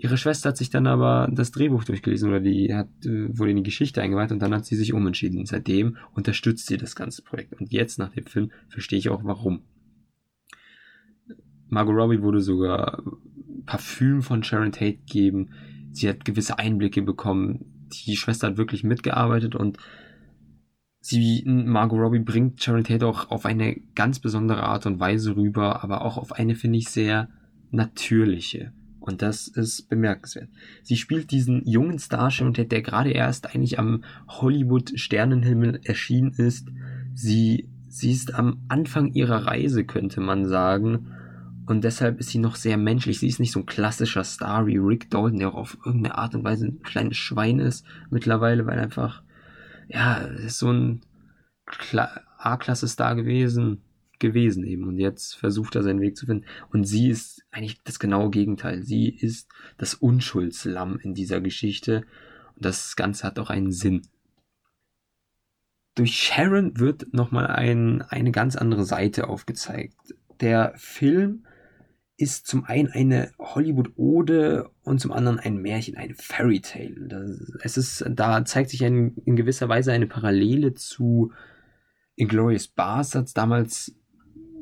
Ihre 0.00 0.16
Schwester 0.16 0.50
hat 0.50 0.56
sich 0.56 0.70
dann 0.70 0.86
aber 0.86 1.28
das 1.28 1.50
Drehbuch 1.50 1.82
durchgelesen 1.82 2.28
oder 2.28 2.38
die 2.38 2.72
hat, 2.72 2.86
äh, 3.04 3.36
wurde 3.36 3.50
in 3.50 3.56
die 3.56 3.62
Geschichte 3.64 4.00
eingeweiht 4.00 4.30
und 4.30 4.40
dann 4.40 4.54
hat 4.54 4.64
sie 4.64 4.76
sich 4.76 4.94
umentschieden. 4.94 5.44
Seitdem 5.44 5.96
unterstützt 6.14 6.68
sie 6.68 6.76
das 6.76 6.94
ganze 6.94 7.22
Projekt. 7.22 7.54
Und 7.54 7.72
jetzt 7.72 7.98
nach 7.98 8.10
dem 8.10 8.24
Film 8.24 8.52
verstehe 8.68 9.00
ich 9.00 9.08
auch 9.08 9.24
warum. 9.24 9.64
Margot 11.68 11.96
Robbie 11.96 12.22
wurde 12.22 12.40
sogar 12.40 13.02
Parfüm 13.66 14.22
von 14.22 14.44
Sharon 14.44 14.70
Tate 14.70 14.98
gegeben. 14.98 15.50
Sie 15.90 16.08
hat 16.08 16.24
gewisse 16.24 16.60
Einblicke 16.60 17.02
bekommen. 17.02 17.88
Die 18.06 18.16
Schwester 18.16 18.46
hat 18.46 18.56
wirklich 18.56 18.84
mitgearbeitet 18.84 19.56
und 19.56 19.78
sie, 21.00 21.42
Margot 21.44 21.98
Robbie 21.98 22.20
bringt 22.20 22.62
Sharon 22.62 22.84
Tate 22.84 23.04
auch 23.04 23.32
auf 23.32 23.44
eine 23.44 23.74
ganz 23.96 24.20
besondere 24.20 24.62
Art 24.62 24.86
und 24.86 25.00
Weise 25.00 25.34
rüber, 25.34 25.82
aber 25.82 26.02
auch 26.02 26.18
auf 26.18 26.30
eine, 26.30 26.54
finde 26.54 26.78
ich, 26.78 26.88
sehr 26.88 27.30
natürliche. 27.72 28.72
Und 29.08 29.22
das 29.22 29.48
ist 29.48 29.88
bemerkenswert. 29.88 30.50
Sie 30.82 30.98
spielt 30.98 31.30
diesen 31.30 31.66
jungen 31.66 31.98
Starschirm, 31.98 32.52
der, 32.52 32.66
der 32.66 32.82
gerade 32.82 33.10
erst 33.10 33.46
eigentlich 33.46 33.78
am 33.78 34.04
Hollywood-Sternenhimmel 34.28 35.80
erschienen 35.82 36.32
ist. 36.36 36.68
Sie, 37.14 37.70
sie 37.88 38.12
ist 38.12 38.34
am 38.34 38.60
Anfang 38.68 39.14
ihrer 39.14 39.46
Reise, 39.46 39.84
könnte 39.84 40.20
man 40.20 40.44
sagen. 40.44 41.06
Und 41.64 41.84
deshalb 41.84 42.20
ist 42.20 42.28
sie 42.28 42.38
noch 42.38 42.54
sehr 42.54 42.76
menschlich. 42.76 43.18
Sie 43.18 43.28
ist 43.28 43.40
nicht 43.40 43.52
so 43.52 43.60
ein 43.60 43.66
klassischer 43.66 44.24
Star 44.24 44.66
wie 44.66 44.76
Rick 44.76 45.08
Dalton, 45.08 45.38
der 45.38 45.48
auch 45.48 45.54
auf 45.54 45.78
irgendeine 45.86 46.18
Art 46.18 46.34
und 46.34 46.44
Weise 46.44 46.66
ein 46.66 46.82
kleines 46.82 47.16
Schwein 47.16 47.60
ist 47.60 47.86
mittlerweile, 48.10 48.66
weil 48.66 48.78
einfach, 48.78 49.22
ja, 49.88 50.16
ist 50.18 50.58
so 50.58 50.70
ein 50.70 51.00
A-Klasse-Star 52.36 53.14
gewesen 53.14 53.80
gewesen 54.18 54.64
eben. 54.64 54.84
Und 54.84 54.98
jetzt 54.98 55.34
versucht 55.36 55.76
er 55.76 55.82
seinen 55.82 56.00
Weg 56.00 56.16
zu 56.16 56.26
finden. 56.26 56.44
Und 56.72 56.84
sie 56.84 57.08
ist 57.08 57.37
eigentlich 57.50 57.82
das 57.82 57.98
genaue 57.98 58.30
Gegenteil. 58.30 58.82
Sie 58.82 59.08
ist 59.08 59.48
das 59.76 59.94
Unschuldslamm 59.94 60.98
in 61.02 61.14
dieser 61.14 61.40
Geschichte. 61.40 62.04
Und 62.54 62.64
das 62.64 62.96
Ganze 62.96 63.26
hat 63.26 63.38
auch 63.38 63.50
einen 63.50 63.72
Sinn. 63.72 64.02
Durch 65.94 66.16
Sharon 66.16 66.78
wird 66.78 67.12
nochmal 67.12 67.46
ein, 67.46 68.02
eine 68.02 68.30
ganz 68.30 68.56
andere 68.56 68.84
Seite 68.84 69.28
aufgezeigt. 69.28 69.96
Der 70.40 70.72
Film 70.76 71.44
ist 72.16 72.46
zum 72.48 72.64
einen 72.64 72.88
eine 72.88 73.32
Hollywood-Ode 73.38 74.70
und 74.82 75.00
zum 75.00 75.12
anderen 75.12 75.38
ein 75.38 75.56
Märchen, 75.56 75.96
ein 75.96 76.14
Fairy 76.16 76.60
Tale. 76.60 77.38
es 77.62 77.76
ist, 77.76 78.04
da 78.10 78.44
zeigt 78.44 78.70
sich 78.70 78.84
ein, 78.84 79.16
in 79.24 79.36
gewisser 79.36 79.68
Weise 79.68 79.92
eine 79.92 80.08
Parallele 80.08 80.74
zu 80.74 81.32
Inglourious 82.16 82.66
Bastards, 82.66 83.34
damals 83.34 83.94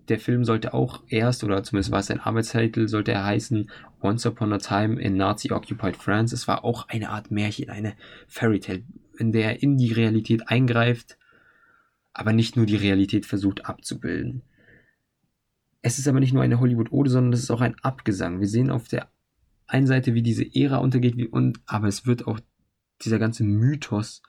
der 0.08 0.18
Film 0.18 0.44
sollte 0.44 0.75
auch 0.75 1.02
erst, 1.08 1.44
oder 1.44 1.62
zumindest 1.62 1.90
war 1.90 2.00
es 2.00 2.10
ein 2.10 2.20
Arbeitstitel, 2.20 2.88
sollte 2.88 3.12
er 3.12 3.25
heißen 3.25 3.70
Once 4.00 4.26
Upon 4.26 4.52
a 4.52 4.58
Time 4.58 5.00
in 5.00 5.16
Nazi-Occupied 5.16 5.96
France. 5.96 6.34
Es 6.34 6.46
war 6.46 6.64
auch 6.64 6.88
eine 6.88 7.10
Art 7.10 7.30
Märchen, 7.30 7.70
eine 7.70 7.94
Fairy 8.28 8.60
Tale, 8.60 8.84
in 9.18 9.32
der 9.32 9.44
er 9.44 9.62
in 9.62 9.76
die 9.76 9.92
Realität 9.92 10.48
eingreift, 10.48 11.18
aber 12.12 12.32
nicht 12.32 12.56
nur 12.56 12.66
die 12.66 12.76
Realität 12.76 13.26
versucht 13.26 13.66
abzubilden. 13.66 14.42
Es 15.82 15.98
ist 15.98 16.08
aber 16.08 16.20
nicht 16.20 16.32
nur 16.32 16.42
eine 16.42 16.60
Hollywood-Ode, 16.60 17.10
sondern 17.10 17.32
es 17.32 17.42
ist 17.42 17.50
auch 17.50 17.60
ein 17.60 17.76
Abgesang. 17.82 18.40
Wir 18.40 18.48
sehen 18.48 18.70
auf 18.70 18.88
der 18.88 19.08
einen 19.66 19.86
Seite, 19.86 20.14
wie 20.14 20.22
diese 20.22 20.44
Ära 20.54 20.78
untergeht, 20.78 21.16
wie, 21.16 21.28
und, 21.28 21.60
aber 21.66 21.88
es 21.88 22.06
wird 22.06 22.26
auch 22.26 22.40
dieser 23.02 23.18
ganze 23.18 23.44
Mythos 23.44 24.22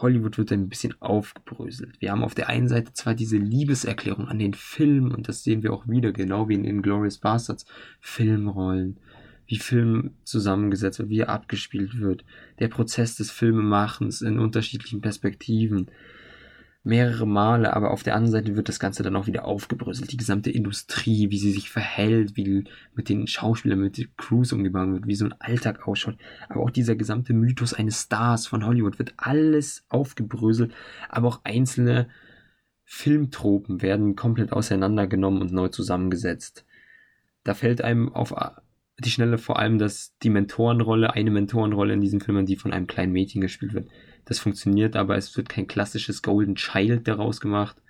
Hollywood 0.00 0.38
wird 0.38 0.52
ein 0.52 0.68
bisschen 0.68 0.94
aufgebröselt. 1.00 2.00
Wir 2.00 2.12
haben 2.12 2.22
auf 2.22 2.34
der 2.34 2.48
einen 2.48 2.68
Seite 2.68 2.92
zwar 2.92 3.14
diese 3.14 3.36
Liebeserklärung 3.36 4.28
an 4.28 4.38
den 4.38 4.54
Film, 4.54 5.12
und 5.12 5.28
das 5.28 5.42
sehen 5.42 5.62
wir 5.62 5.72
auch 5.72 5.88
wieder, 5.88 6.12
genau 6.12 6.48
wie 6.48 6.54
in 6.54 6.64
Inglourious 6.64 7.18
Bastards, 7.18 7.66
Filmrollen, 8.00 8.98
wie 9.46 9.58
Film 9.58 10.12
zusammengesetzt 10.24 10.98
wird, 10.98 11.10
wie 11.10 11.20
er 11.20 11.30
abgespielt 11.30 11.98
wird, 11.98 12.24
der 12.58 12.68
Prozess 12.68 13.16
des 13.16 13.30
Filmemachens 13.30 14.22
in 14.22 14.38
unterschiedlichen 14.38 15.00
Perspektiven, 15.00 15.88
mehrere 16.84 17.26
Male, 17.26 17.74
aber 17.74 17.90
auf 17.90 18.02
der 18.02 18.14
anderen 18.14 18.32
Seite 18.32 18.56
wird 18.56 18.68
das 18.68 18.80
Ganze 18.80 19.02
dann 19.02 19.16
auch 19.16 19.26
wieder 19.26 19.44
aufgebröselt. 19.44 20.12
Die 20.12 20.16
gesamte 20.16 20.50
Industrie, 20.50 21.30
wie 21.30 21.38
sie 21.38 21.50
sich 21.50 21.70
verhält, 21.70 22.36
wie 22.36 22.64
mit 22.94 23.08
den 23.08 23.26
Schauspielern, 23.26 23.80
mit 23.80 23.98
den 23.98 24.08
Crews 24.16 24.52
umgegangen 24.52 24.94
wird, 24.94 25.06
wie 25.06 25.14
so 25.14 25.26
ein 25.26 25.34
Alltag 25.40 25.86
ausschaut. 25.86 26.16
Aber 26.48 26.60
auch 26.62 26.70
dieser 26.70 26.96
gesamte 26.96 27.34
Mythos 27.34 27.74
eines 27.74 28.02
Stars 28.02 28.46
von 28.46 28.64
Hollywood 28.64 28.98
wird 28.98 29.14
alles 29.16 29.84
aufgebröselt, 29.88 30.72
aber 31.08 31.28
auch 31.28 31.40
einzelne 31.44 32.08
Filmtropen 32.84 33.82
werden 33.82 34.16
komplett 34.16 34.52
auseinandergenommen 34.52 35.42
und 35.42 35.52
neu 35.52 35.68
zusammengesetzt. 35.68 36.64
Da 37.44 37.52
fällt 37.54 37.82
einem 37.82 38.08
auf 38.14 38.32
die 38.98 39.10
Schnelle 39.10 39.38
vor 39.38 39.58
allem, 39.58 39.78
dass 39.78 40.16
die 40.22 40.30
Mentorenrolle, 40.30 41.12
eine 41.12 41.30
Mentorenrolle 41.30 41.92
in 41.94 42.00
diesem 42.00 42.20
Film, 42.20 42.46
die 42.46 42.56
von 42.56 42.72
einem 42.72 42.86
kleinen 42.86 43.12
Mädchen 43.12 43.40
gespielt 43.40 43.74
wird. 43.74 43.88
Das 44.28 44.40
funktioniert, 44.40 44.94
aber 44.94 45.16
es 45.16 45.34
wird 45.38 45.48
kein 45.48 45.66
klassisches 45.66 46.20
Golden 46.20 46.54
Child 46.54 47.08
daraus 47.08 47.40
gemacht, 47.40 47.80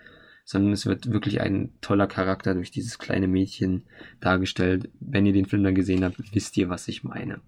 sondern 0.45 0.73
es 0.73 0.87
wird 0.87 1.11
wirklich 1.11 1.40
ein 1.40 1.73
toller 1.80 2.07
Charakter 2.07 2.54
durch 2.54 2.71
dieses 2.71 3.00
kleine 3.00 3.26
Mädchen 3.26 3.88
dargestellt. 4.21 4.88
Wenn 5.00 5.26
ihr 5.26 5.33
den 5.33 5.47
Film 5.47 5.64
dann 5.64 5.75
gesehen 5.75 6.04
habt, 6.04 6.16
wisst 6.33 6.57
ihr, 6.57 6.68
was 6.68 6.87
ich 6.87 7.02
meine. 7.02 7.40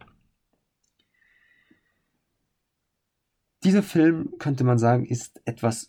Dieser 3.63 3.85
Film, 3.85 4.35
könnte 4.41 4.65
man 4.65 4.79
sagen, 4.79 5.07
ist 5.07 5.41
etwas 5.45 5.87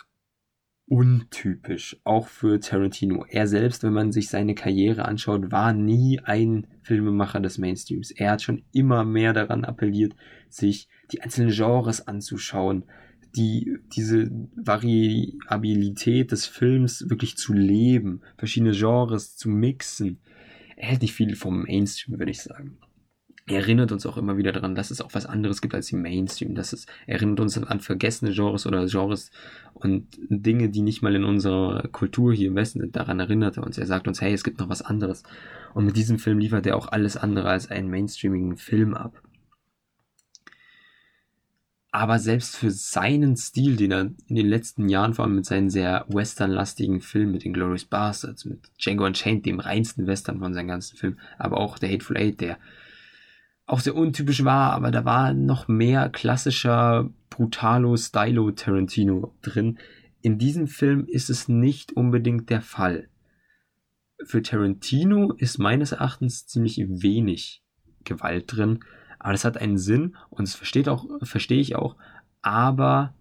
untypisch, 0.88 1.98
auch 2.04 2.28
für 2.28 2.60
Tarantino. 2.60 3.26
Er 3.30 3.48
selbst, 3.48 3.84
wenn 3.84 3.94
man 3.94 4.12
sich 4.12 4.30
seine 4.30 4.56
Karriere 4.56 5.06
anschaut, 5.06 5.52
war 5.52 5.74
nie 5.74 6.20
ein 6.20 6.68
Filmemacher 6.84 7.40
des 7.40 7.58
Mainstreams. 7.58 8.12
Er 8.12 8.32
hat 8.32 8.42
schon 8.42 8.64
immer 8.74 9.06
mehr 9.06 9.34
daran 9.34 9.64
appelliert, 9.64 10.16
sich 10.50 10.90
die 11.12 11.22
einzelnen 11.22 11.52
Genres 11.52 12.08
anzuschauen, 12.08 12.84
die, 13.36 13.78
diese 13.96 14.30
Variabilität 14.56 16.32
des 16.32 16.46
Films 16.46 17.10
wirklich 17.10 17.38
zu 17.38 17.54
leben, 17.54 18.22
verschiedene 18.38 18.74
Genres 18.74 19.38
zu 19.38 19.50
mixen. 19.50 20.20
Er 20.76 20.90
hält 20.90 21.02
nicht 21.02 21.14
viel 21.14 21.36
vom 21.36 21.64
Mainstream, 21.64 22.20
würde 22.20 22.32
ich 22.32 22.42
sagen 22.42 22.78
erinnert 23.48 23.92
uns 23.92 24.06
auch 24.06 24.18
immer 24.18 24.38
wieder 24.38 24.52
daran, 24.52 24.76
dass 24.76 24.92
es 24.92 25.02
auch 25.02 25.14
was 25.14 25.26
anderes 25.26 25.62
gibt 25.62 25.74
als 25.74 25.88
die 25.88 25.96
Mainstream. 25.96 26.56
Dass 26.56 26.74
es 26.74 26.86
erinnert 27.08 27.40
uns 27.40 27.58
an 27.58 27.80
vergessene 27.80 28.32
Genres 28.32 28.66
oder 28.66 28.86
Genres 28.86 29.32
und 29.74 30.08
Dinge, 30.30 30.70
die 30.70 30.82
nicht 30.82 31.02
mal 31.02 31.16
in 31.16 31.24
unserer 31.24 31.88
Kultur 31.90 32.34
hier 32.34 32.50
im 32.50 32.56
Westen 32.56 32.80
sind. 32.80 32.96
Daran 32.96 33.20
erinnert 33.20 33.58
er 33.58 33.64
uns. 33.64 33.78
Er 33.78 33.88
sagt 33.88 34.08
uns, 34.08 34.22
hey, 34.22 34.34
es 34.34 34.44
gibt 34.44 34.60
noch 34.60 34.70
was 34.70 34.82
anderes. 34.82 35.24
Und 35.74 35.86
mit 35.86 35.98
diesem 35.98 36.20
Film 36.20 36.40
liefert 36.40 36.66
er 36.66 36.78
auch 36.78 36.88
alles 36.88 37.18
andere 37.18 37.50
als 37.50 37.70
einen 37.70 37.90
mainstreamigen 37.90 38.58
Film 38.58 38.94
ab. 38.94 39.22
Aber 41.94 42.20
selbst 42.20 42.56
für 42.56 42.72
seinen 42.72 43.36
Stil, 43.36 43.76
den 43.76 43.92
er 43.92 44.02
in 44.28 44.36
den 44.36 44.48
letzten 44.48 44.88
Jahren, 44.88 45.14
vor 45.14 45.26
allem 45.26 45.36
mit 45.36 45.46
seinen 45.46 45.70
sehr 45.70 46.06
westernlastigen 46.08 47.02
Filmen, 47.02 47.34
mit 47.34 47.44
den 47.44 47.52
Glorious 47.52 47.84
Bastards, 47.84 48.46
mit 48.46 48.72
Django 48.80 49.06
Unchained, 49.06 49.46
dem 49.46 49.60
reinsten 49.60 50.08
Western 50.08 50.40
von 50.40 50.54
seinen 50.54 50.70
ganzen 50.70 50.96
Filmen, 50.96 51.20
aber 51.38 51.58
auch 51.58 51.78
der 51.78 51.92
Hateful 51.92 52.16
Eight, 52.16 52.40
der 52.40 52.58
auch 53.66 53.80
sehr 53.80 53.96
untypisch 53.96 54.44
war, 54.44 54.74
aber 54.74 54.92
da 54.92 55.06
war 55.06 55.34
noch 55.34 55.68
mehr 55.68 56.10
klassischer 56.10 57.10
Brutalo 57.30 57.96
Stylo 57.96 58.52
Tarantino 58.52 59.34
drin. 59.42 59.80
In 60.22 60.38
diesem 60.38 60.68
Film 60.68 61.06
ist 61.08 61.30
es 61.30 61.48
nicht 61.48 61.94
unbedingt 61.94 62.50
der 62.50 62.62
Fall. 62.62 63.08
Für 64.24 64.42
Tarantino 64.42 65.34
ist 65.34 65.58
meines 65.58 65.94
Erachtens 65.94 66.46
ziemlich 66.46 66.78
wenig 66.88 67.64
Gewalt 68.04 68.46
drin, 68.48 68.80
aber 69.20 69.32
das 69.32 69.46
hat 69.46 69.58
einen 69.58 69.78
Sinn 69.78 70.16
und 70.30 70.48
das 70.48 70.56
versteht 70.56 70.90
auch, 70.90 71.06
verstehe 71.24 71.62
ich 71.62 71.76
auch, 71.76 71.96
aber 72.42 73.16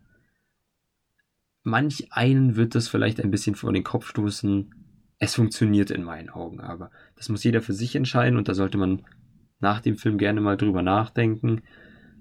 manch 1.63 2.13
einen 2.13 2.57
wird 2.57 2.75
das 2.75 2.89
vielleicht 2.89 3.21
ein 3.21 3.31
bisschen 3.31 3.55
vor 3.55 3.73
den 3.73 3.85
Kopf 3.85 4.09
stoßen. 4.09 4.75
Es 5.19 5.35
funktioniert 5.35 5.91
in 5.91 6.03
meinen 6.03 6.31
Augen, 6.31 6.61
aber 6.61 6.91
das 7.17 7.29
muss 7.29 7.45
jeder 7.45 7.63
für 7.63 7.75
sich 7.75 7.95
entscheiden 7.95 8.39
und 8.39 8.49
da 8.49 8.55
sollte 8.55 8.79
man 8.79 9.05
nach 9.61 9.81
dem 9.81 9.97
Film 9.97 10.19
gerne 10.19 10.41
mal 10.41 10.57
drüber 10.57 10.83
nachdenken, 10.83 11.63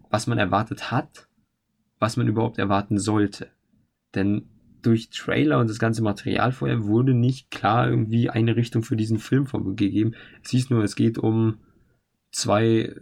was 0.10 0.28
man 0.28 0.38
erwartet 0.38 0.92
hat, 0.92 1.28
was 2.00 2.18
man 2.18 2.28
überhaupt 2.28 2.58
erwarten 2.58 2.98
sollte. 3.00 3.50
Denn 4.16 4.50
durch 4.82 5.10
Trailer 5.10 5.60
und 5.60 5.70
das 5.70 5.80
ganze 5.80 6.02
Material 6.02 6.52
vorher 6.52 6.86
wurde 6.86 7.14
nicht 7.14 7.52
klar 7.52 7.90
irgendwie 7.90 8.30
eine 8.30 8.56
Richtung 8.56 8.84
für 8.84 8.96
diesen 8.96 9.20
Film 9.20 9.46
gegeben. 9.76 10.14
Es 10.44 10.52
hieß 10.52 10.70
nur, 10.70 10.84
es 10.84 10.96
geht 10.96 11.18
um 11.18 11.58
zwei 12.32 12.96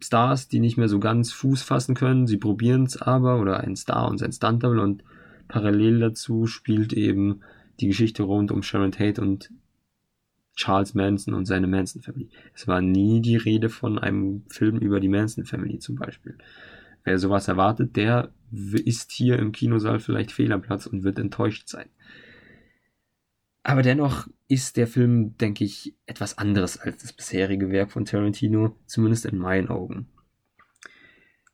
Stars, 0.00 0.48
die 0.48 0.60
nicht 0.60 0.76
mehr 0.76 0.88
so 0.88 1.00
ganz 1.00 1.32
Fuß 1.32 1.62
fassen 1.62 1.94
können. 1.94 2.26
Sie 2.26 2.36
probieren 2.36 2.84
es 2.84 3.00
aber, 3.00 3.40
oder 3.40 3.60
ein 3.60 3.76
Star 3.76 4.08
und 4.08 4.18
sein 4.18 4.32
Stunt-Double 4.32 4.80
und 4.80 5.04
parallel 5.48 6.00
dazu 6.00 6.46
spielt 6.46 6.92
eben 6.92 7.40
die 7.80 7.88
Geschichte 7.88 8.22
rund 8.22 8.52
um 8.52 8.62
Sharon 8.62 8.92
Tate 8.92 9.20
und 9.20 9.50
Charles 10.56 10.94
Manson 10.94 11.34
und 11.34 11.46
seine 11.46 11.66
Manson 11.66 12.02
Family. 12.02 12.28
Es 12.54 12.68
war 12.68 12.80
nie 12.80 13.20
die 13.20 13.36
Rede 13.36 13.68
von 13.68 13.98
einem 13.98 14.44
Film 14.48 14.78
über 14.78 15.00
die 15.00 15.08
Manson 15.08 15.44
Family 15.44 15.78
zum 15.78 15.96
Beispiel. 15.96 16.38
Wer 17.04 17.18
sowas 17.18 17.48
erwartet, 17.48 17.96
der 17.96 18.32
ist 18.50 19.12
hier 19.12 19.38
im 19.38 19.52
Kinosaal 19.52 20.00
vielleicht 20.00 20.32
Fehlerplatz 20.32 20.86
und 20.86 21.02
wird 21.02 21.18
enttäuscht 21.18 21.68
sein. 21.68 21.88
Aber 23.62 23.82
dennoch 23.82 24.28
ist 24.46 24.76
der 24.76 24.86
Film, 24.86 25.36
denke 25.38 25.64
ich, 25.64 25.96
etwas 26.06 26.38
anderes 26.38 26.78
als 26.78 26.98
das 26.98 27.12
bisherige 27.12 27.70
Werk 27.70 27.92
von 27.92 28.04
Tarantino, 28.04 28.76
zumindest 28.86 29.24
in 29.26 29.38
meinen 29.38 29.68
Augen. 29.68 30.06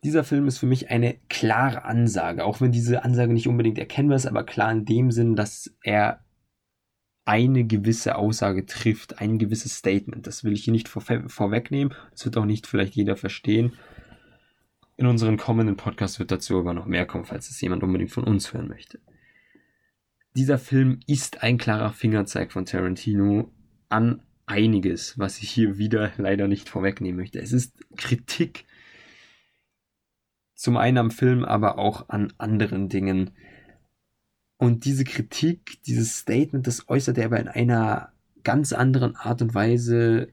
Dieser 0.03 0.25
Film 0.25 0.47
ist 0.47 0.59
für 0.59 0.67
mich 0.67 0.91
eine 0.91 1.19
klare 1.29 1.85
Ansage, 1.85 2.45
auch 2.45 2.61
wenn 2.61 2.73
diese 2.73 3.05
Ansage 3.05 3.33
nicht 3.33 3.47
unbedingt 3.47 3.79
erkennbar 3.79 4.17
ist, 4.17 4.27
aber 4.27 4.45
klar 4.45 4.73
in 4.73 4.85
dem 4.85 5.11
Sinn, 5.11 5.37
dass 5.37 5.77
er 5.83 6.25
eine 7.31 7.65
gewisse 7.65 8.17
Aussage 8.17 8.67
trifft, 8.67 9.21
ein 9.21 9.39
gewisses 9.39 9.77
Statement. 9.77 10.27
Das 10.27 10.43
will 10.43 10.53
ich 10.53 10.65
hier 10.65 10.73
nicht 10.73 10.89
vor, 10.89 11.05
vorwegnehmen. 11.29 11.95
Das 12.11 12.25
wird 12.25 12.37
auch 12.37 12.45
nicht 12.45 12.67
vielleicht 12.67 12.97
jeder 12.97 13.15
verstehen. 13.17 13.75
In 14.97 15.07
unseren 15.07 15.37
kommenden 15.37 15.77
Podcasts 15.77 16.19
wird 16.19 16.33
dazu 16.33 16.59
aber 16.59 16.75
noch 16.75 16.87
mehr 16.87 17.07
kommen, 17.07 17.25
falls 17.25 17.49
es 17.49 17.61
jemand 17.61 17.85
unbedingt 17.85 18.11
von 18.11 18.25
uns 18.25 18.53
hören 18.53 18.67
möchte. 18.67 18.99
Dieser 20.35 20.59
Film 20.59 20.99
ist 21.07 21.45
ein 21.45 21.57
klarer 21.57 21.93
Fingerzeig 21.93 22.51
von 22.51 22.67
Tarantino 22.67 23.53
an 23.89 24.23
einiges, 24.47 25.17
was 25.17 25.39
ich 25.39 25.51
hier 25.51 25.79
wieder 25.79 26.11
leider 26.17 26.49
nicht 26.49 26.69
vorwegnehmen 26.69 27.21
möchte. 27.21 27.39
Es 27.39 27.53
ist 27.53 27.79
Kritik 27.97 28.65
zum 30.57 30.77
einen 30.77 30.99
am 30.99 31.11
Film, 31.13 31.45
aber 31.45 31.79
auch 31.79 32.09
an 32.09 32.33
anderen 32.39 32.89
Dingen, 32.89 33.31
und 34.61 34.85
diese 34.85 35.05
Kritik, 35.05 35.83
dieses 35.85 36.19
Statement, 36.19 36.67
das 36.67 36.87
äußert 36.87 37.17
er 37.17 37.25
aber 37.25 37.41
in 37.41 37.49
einer 37.49 38.13
ganz 38.45 38.75
anderen 38.75 39.17
Art 39.17 39.41
und 39.41 39.55
Weise, 39.55 40.29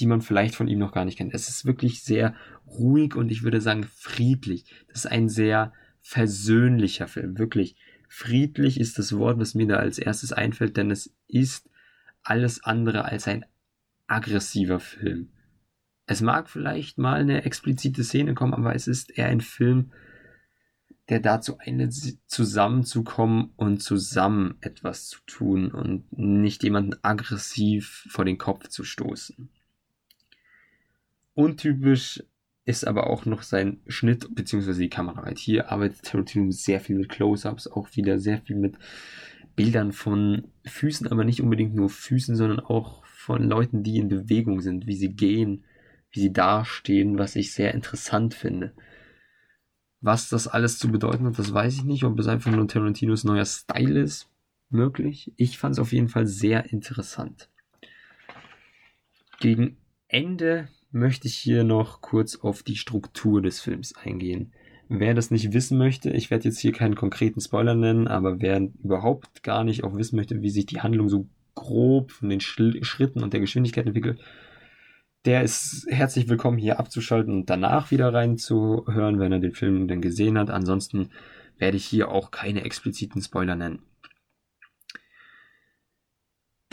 die 0.00 0.06
man 0.06 0.20
vielleicht 0.20 0.56
von 0.56 0.66
ihm 0.66 0.80
noch 0.80 0.90
gar 0.90 1.04
nicht 1.04 1.16
kennt. 1.16 1.32
Es 1.32 1.48
ist 1.48 1.64
wirklich 1.64 2.02
sehr 2.02 2.34
ruhig 2.66 3.14
und 3.14 3.30
ich 3.30 3.44
würde 3.44 3.60
sagen 3.60 3.84
friedlich. 3.84 4.64
Das 4.88 5.04
ist 5.04 5.12
ein 5.12 5.28
sehr 5.28 5.72
versöhnlicher 6.00 7.06
Film, 7.06 7.38
wirklich. 7.38 7.76
Friedlich 8.08 8.80
ist 8.80 8.98
das 8.98 9.16
Wort, 9.16 9.38
was 9.38 9.54
mir 9.54 9.68
da 9.68 9.76
als 9.76 9.98
erstes 9.98 10.32
einfällt, 10.32 10.76
denn 10.76 10.90
es 10.90 11.14
ist 11.28 11.70
alles 12.24 12.64
andere 12.64 13.04
als 13.04 13.28
ein 13.28 13.44
aggressiver 14.08 14.80
Film. 14.80 15.28
Es 16.06 16.20
mag 16.20 16.50
vielleicht 16.50 16.98
mal 16.98 17.20
eine 17.20 17.44
explizite 17.44 18.02
Szene 18.02 18.34
kommen, 18.34 18.54
aber 18.54 18.74
es 18.74 18.88
ist 18.88 19.16
eher 19.16 19.28
ein 19.28 19.40
Film, 19.40 19.92
der 21.08 21.20
dazu 21.20 21.58
einlädt, 21.58 21.94
zusammenzukommen 22.26 23.50
und 23.56 23.82
zusammen 23.82 24.56
etwas 24.60 25.08
zu 25.08 25.18
tun 25.26 25.70
und 25.70 26.04
nicht 26.16 26.62
jemanden 26.62 26.94
aggressiv 27.02 28.06
vor 28.08 28.24
den 28.24 28.38
Kopf 28.38 28.68
zu 28.68 28.84
stoßen. 28.84 29.48
Untypisch 31.34 32.22
ist 32.64 32.86
aber 32.86 33.08
auch 33.08 33.26
noch 33.26 33.42
sein 33.42 33.80
Schnitt 33.88 34.34
bzw. 34.34 34.74
die 34.74 34.88
Kameraarbeit. 34.88 35.38
Hier 35.38 35.72
arbeitet 35.72 36.02
Tarantino 36.02 36.50
sehr 36.52 36.80
viel 36.80 36.96
mit 36.96 37.08
Close-ups, 37.08 37.66
auch 37.66 37.88
wieder 37.96 38.18
sehr 38.18 38.40
viel 38.40 38.56
mit 38.56 38.76
Bildern 39.56 39.92
von 39.92 40.48
Füßen, 40.64 41.08
aber 41.08 41.24
nicht 41.24 41.42
unbedingt 41.42 41.74
nur 41.74 41.90
Füßen, 41.90 42.36
sondern 42.36 42.60
auch 42.60 43.04
von 43.04 43.42
Leuten, 43.42 43.82
die 43.82 43.98
in 43.98 44.08
Bewegung 44.08 44.60
sind, 44.60 44.86
wie 44.86 44.96
sie 44.96 45.12
gehen, 45.12 45.64
wie 46.10 46.20
sie 46.20 46.32
dastehen, 46.32 47.18
was 47.18 47.36
ich 47.36 47.52
sehr 47.52 47.74
interessant 47.74 48.34
finde. 48.34 48.72
Was 50.02 50.28
das 50.28 50.48
alles 50.48 50.78
zu 50.78 50.90
bedeuten 50.90 51.26
hat, 51.26 51.38
das 51.38 51.54
weiß 51.54 51.74
ich 51.74 51.84
nicht. 51.84 52.04
Ob 52.04 52.18
es 52.18 52.26
einfach 52.26 52.50
nur 52.50 52.66
Tarantinos 52.68 53.24
neuer 53.24 53.44
Style 53.44 54.00
ist, 54.00 54.28
möglich. 54.68 55.32
Ich 55.36 55.58
fand 55.58 55.74
es 55.74 55.78
auf 55.78 55.92
jeden 55.92 56.08
Fall 56.08 56.26
sehr 56.26 56.72
interessant. 56.72 57.48
Gegen 59.38 59.76
Ende 60.08 60.68
möchte 60.90 61.28
ich 61.28 61.36
hier 61.36 61.64
noch 61.64 62.00
kurz 62.00 62.36
auf 62.36 62.62
die 62.62 62.76
Struktur 62.76 63.40
des 63.40 63.60
Films 63.60 63.96
eingehen. 63.96 64.52
wer 64.88 65.14
das 65.14 65.30
nicht 65.30 65.54
wissen 65.54 65.78
möchte, 65.78 66.10
ich 66.10 66.30
werde 66.30 66.44
jetzt 66.44 66.58
hier 66.58 66.72
keinen 66.72 66.96
konkreten 66.96 67.40
Spoiler 67.40 67.74
nennen, 67.74 68.08
aber 68.08 68.42
wer 68.42 68.68
überhaupt 68.82 69.42
gar 69.42 69.64
nicht 69.64 69.84
auch 69.84 69.96
wissen 69.96 70.16
möchte, 70.16 70.42
wie 70.42 70.50
sich 70.50 70.66
die 70.66 70.82
Handlung 70.82 71.08
so 71.08 71.28
grob 71.54 72.10
von 72.10 72.28
den 72.28 72.40
Schritten 72.40 73.22
und 73.22 73.32
der 73.32 73.40
Geschwindigkeit 73.40 73.86
entwickelt, 73.86 74.20
der 75.24 75.42
ist 75.42 75.86
herzlich 75.88 76.28
willkommen 76.28 76.58
hier 76.58 76.80
abzuschalten 76.80 77.32
und 77.32 77.50
danach 77.50 77.90
wieder 77.90 78.12
reinzuhören, 78.12 79.20
wenn 79.20 79.32
er 79.32 79.38
den 79.38 79.54
Film 79.54 79.86
dann 79.86 80.02
gesehen 80.02 80.36
hat. 80.36 80.50
Ansonsten 80.50 81.10
werde 81.58 81.76
ich 81.76 81.84
hier 81.84 82.10
auch 82.10 82.32
keine 82.32 82.64
expliziten 82.64 83.22
Spoiler 83.22 83.54
nennen. 83.54 83.82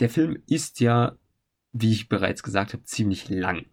Der 0.00 0.10
Film 0.10 0.42
ist 0.48 0.80
ja, 0.80 1.16
wie 1.72 1.92
ich 1.92 2.08
bereits 2.08 2.42
gesagt 2.42 2.72
habe, 2.72 2.82
ziemlich 2.84 3.28
lang. 3.28 3.66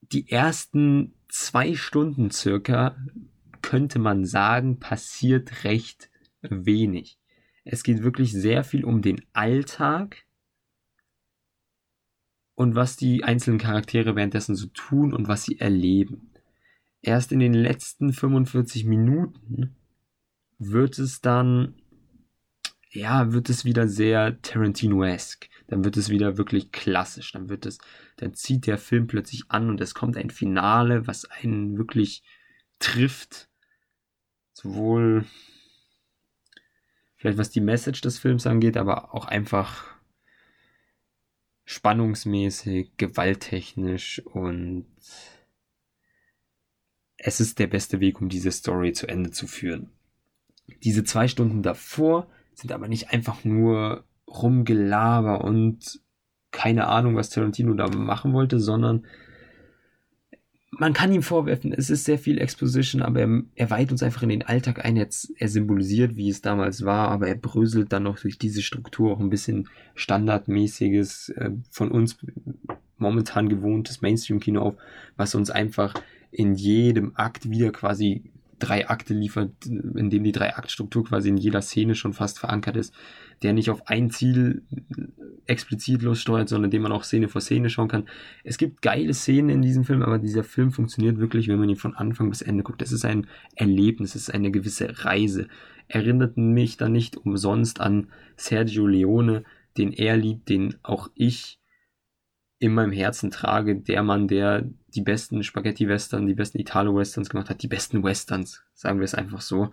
Die 0.00 0.30
ersten 0.30 1.14
zwei 1.28 1.74
Stunden 1.74 2.30
circa 2.30 2.96
könnte 3.60 3.98
man 3.98 4.24
sagen, 4.24 4.78
passiert 4.78 5.64
recht 5.64 6.08
wenig. 6.40 7.18
Es 7.64 7.82
geht 7.82 8.02
wirklich 8.02 8.32
sehr 8.32 8.64
viel 8.64 8.84
um 8.84 9.02
den 9.02 9.20
Alltag 9.32 10.25
und 12.56 12.74
was 12.74 12.96
die 12.96 13.22
einzelnen 13.22 13.58
Charaktere 13.58 14.16
währenddessen 14.16 14.56
so 14.56 14.66
tun 14.68 15.12
und 15.12 15.28
was 15.28 15.44
sie 15.44 15.60
erleben. 15.60 16.32
Erst 17.02 17.30
in 17.30 17.38
den 17.38 17.54
letzten 17.54 18.12
45 18.12 18.86
Minuten 18.86 19.76
wird 20.58 20.98
es 20.98 21.20
dann, 21.20 21.74
ja, 22.90 23.32
wird 23.32 23.50
es 23.50 23.64
wieder 23.64 23.86
sehr 23.86 24.40
Tarantino-esque. 24.40 25.48
Dann 25.68 25.84
wird 25.84 25.98
es 25.98 26.08
wieder 26.08 26.38
wirklich 26.38 26.72
klassisch. 26.72 27.30
Dann 27.32 27.50
wird 27.50 27.66
es, 27.66 27.78
dann 28.16 28.32
zieht 28.34 28.66
der 28.66 28.78
Film 28.78 29.06
plötzlich 29.06 29.44
an 29.48 29.68
und 29.68 29.80
es 29.80 29.94
kommt 29.94 30.16
ein 30.16 30.30
Finale, 30.30 31.06
was 31.06 31.26
einen 31.26 31.76
wirklich 31.76 32.22
trifft. 32.78 33.48
Sowohl 34.54 35.26
vielleicht 37.16 37.36
was 37.36 37.50
die 37.50 37.60
Message 37.60 38.00
des 38.00 38.18
Films 38.18 38.46
angeht, 38.46 38.78
aber 38.78 39.14
auch 39.14 39.26
einfach 39.26 39.95
spannungsmäßig, 41.66 42.96
gewalttechnisch 42.96 44.22
und 44.24 44.86
es 47.18 47.40
ist 47.40 47.58
der 47.58 47.66
beste 47.66 48.00
Weg, 48.00 48.20
um 48.20 48.28
diese 48.28 48.52
Story 48.52 48.92
zu 48.92 49.08
Ende 49.08 49.32
zu 49.32 49.46
führen. 49.46 49.90
Diese 50.84 51.04
zwei 51.04 51.28
Stunden 51.28 51.62
davor 51.62 52.28
sind 52.54 52.72
aber 52.72 52.88
nicht 52.88 53.10
einfach 53.10 53.44
nur 53.44 54.04
Rumgelaber 54.28 55.44
und 55.44 56.00
keine 56.52 56.86
Ahnung, 56.86 57.16
was 57.16 57.30
Tarantino 57.30 57.74
da 57.74 57.88
machen 57.88 58.32
wollte, 58.32 58.60
sondern 58.60 59.04
man 60.78 60.92
kann 60.92 61.12
ihm 61.12 61.22
vorwerfen, 61.22 61.72
es 61.72 61.90
ist 61.90 62.04
sehr 62.04 62.18
viel 62.18 62.38
Exposition, 62.38 63.02
aber 63.02 63.20
er, 63.20 63.42
er 63.54 63.70
weiht 63.70 63.90
uns 63.90 64.02
einfach 64.02 64.22
in 64.22 64.28
den 64.28 64.42
Alltag 64.42 64.84
ein. 64.84 64.96
Jetzt, 64.96 65.32
er 65.38 65.48
symbolisiert, 65.48 66.16
wie 66.16 66.28
es 66.28 66.42
damals 66.42 66.84
war, 66.84 67.08
aber 67.08 67.28
er 67.28 67.34
bröselt 67.34 67.92
dann 67.92 68.02
noch 68.02 68.18
durch 68.18 68.38
diese 68.38 68.62
Struktur 68.62 69.12
auch 69.12 69.20
ein 69.20 69.30
bisschen 69.30 69.68
standardmäßiges, 69.94 71.30
äh, 71.30 71.50
von 71.70 71.90
uns 71.90 72.18
momentan 72.98 73.48
gewohntes 73.48 74.02
Mainstream-Kino 74.02 74.60
auf, 74.60 74.74
was 75.16 75.34
uns 75.34 75.50
einfach 75.50 75.94
in 76.30 76.54
jedem 76.54 77.12
Akt 77.14 77.50
wieder 77.50 77.70
quasi 77.70 78.24
drei 78.58 78.88
Akte 78.88 79.14
liefert, 79.14 79.50
in 79.66 80.10
dem 80.10 80.24
die 80.24 80.32
Drei-Akt-Struktur 80.32 81.04
quasi 81.04 81.28
in 81.28 81.36
jeder 81.36 81.62
Szene 81.62 81.94
schon 81.94 82.12
fast 82.12 82.38
verankert 82.38 82.76
ist, 82.76 82.94
der 83.42 83.52
nicht 83.52 83.70
auf 83.70 83.86
ein 83.88 84.10
Ziel 84.10 84.62
explizit 85.46 86.02
lossteuert, 86.02 86.48
sondern 86.48 86.70
dem 86.70 86.82
man 86.82 86.92
auch 86.92 87.04
Szene 87.04 87.28
vor 87.28 87.40
Szene 87.40 87.68
schauen 87.68 87.88
kann. 87.88 88.08
Es 88.44 88.58
gibt 88.58 88.82
geile 88.82 89.14
Szenen 89.14 89.50
in 89.50 89.62
diesem 89.62 89.84
Film, 89.84 90.02
aber 90.02 90.18
dieser 90.18 90.44
Film 90.44 90.72
funktioniert 90.72 91.18
wirklich, 91.18 91.48
wenn 91.48 91.58
man 91.58 91.68
ihn 91.68 91.76
von 91.76 91.94
Anfang 91.94 92.30
bis 92.30 92.42
Ende 92.42 92.62
guckt. 92.62 92.82
Es 92.82 92.92
ist 92.92 93.04
ein 93.04 93.26
Erlebnis, 93.54 94.14
es 94.14 94.28
ist 94.28 94.34
eine 94.34 94.50
gewisse 94.50 95.04
Reise. 95.04 95.48
Erinnert 95.88 96.36
mich 96.36 96.76
dann 96.76 96.92
nicht 96.92 97.16
umsonst 97.16 97.80
an 97.80 98.08
Sergio 98.36 98.86
Leone, 98.86 99.44
den 99.76 99.92
er 99.92 100.16
liebt, 100.16 100.48
den 100.48 100.74
auch 100.82 101.10
ich 101.14 101.58
in 102.58 102.72
meinem 102.72 102.92
Herzen 102.92 103.30
trage, 103.30 103.76
der 103.76 104.02
Mann, 104.02 104.28
der 104.28 104.64
die 104.94 105.02
besten 105.02 105.42
Spaghetti-Western, 105.42 106.26
die 106.26 106.34
besten 106.34 106.58
Italo-Westerns 106.58 107.28
gemacht 107.28 107.50
hat, 107.50 107.62
die 107.62 107.68
besten 107.68 108.02
Westerns, 108.02 108.62
sagen 108.74 108.98
wir 108.98 109.04
es 109.04 109.14
einfach 109.14 109.42
so. 109.42 109.72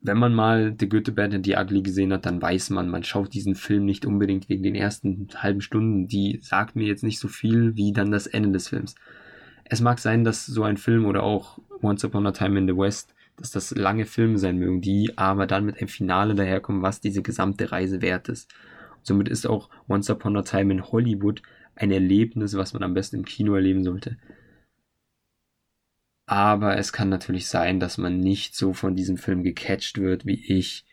Wenn 0.00 0.18
man 0.18 0.34
mal 0.34 0.74
The 0.78 0.88
Good, 0.88 1.06
The 1.06 1.12
Bad 1.12 1.32
and 1.32 1.46
The 1.46 1.56
Ugly 1.56 1.82
gesehen 1.82 2.12
hat, 2.12 2.26
dann 2.26 2.42
weiß 2.42 2.70
man, 2.70 2.88
man 2.88 3.04
schaut 3.04 3.32
diesen 3.32 3.54
Film 3.54 3.84
nicht 3.84 4.04
unbedingt 4.04 4.48
wegen 4.48 4.62
den 4.62 4.74
ersten 4.74 5.28
halben 5.36 5.60
Stunden. 5.60 6.08
Die 6.08 6.40
sagt 6.42 6.74
mir 6.74 6.86
jetzt 6.86 7.04
nicht 7.04 7.20
so 7.20 7.28
viel 7.28 7.76
wie 7.76 7.92
dann 7.92 8.10
das 8.10 8.26
Ende 8.26 8.50
des 8.50 8.68
Films. 8.68 8.96
Es 9.64 9.80
mag 9.80 10.00
sein, 10.00 10.24
dass 10.24 10.44
so 10.44 10.64
ein 10.64 10.76
Film 10.76 11.06
oder 11.06 11.22
auch 11.22 11.58
Once 11.80 12.04
Upon 12.04 12.26
a 12.26 12.32
Time 12.32 12.58
in 12.58 12.66
the 12.66 12.76
West, 12.76 13.14
dass 13.36 13.52
das 13.52 13.70
lange 13.74 14.04
Filme 14.04 14.38
sein 14.38 14.58
mögen, 14.58 14.80
die 14.80 15.16
aber 15.16 15.46
dann 15.46 15.64
mit 15.64 15.78
einem 15.78 15.88
Finale 15.88 16.34
daherkommen, 16.34 16.82
was 16.82 17.00
diese 17.00 17.22
gesamte 17.22 17.70
Reise 17.70 18.02
wert 18.02 18.28
ist. 18.28 18.52
Somit 19.02 19.28
ist 19.28 19.46
auch 19.46 19.68
Once 19.88 20.10
Upon 20.10 20.36
a 20.36 20.42
Time 20.42 20.72
in 20.72 20.84
Hollywood 20.84 21.42
ein 21.74 21.90
Erlebnis, 21.90 22.56
was 22.56 22.72
man 22.72 22.82
am 22.82 22.94
besten 22.94 23.16
im 23.16 23.24
Kino 23.24 23.54
erleben 23.54 23.84
sollte. 23.84 24.18
Aber 26.26 26.76
es 26.76 26.92
kann 26.92 27.08
natürlich 27.08 27.48
sein, 27.48 27.80
dass 27.80 27.98
man 27.98 28.18
nicht 28.18 28.54
so 28.54 28.72
von 28.72 28.94
diesem 28.94 29.16
Film 29.16 29.42
gecatcht 29.42 29.98
wird 29.98 30.24
wie 30.24 30.42
ich. 30.56 30.84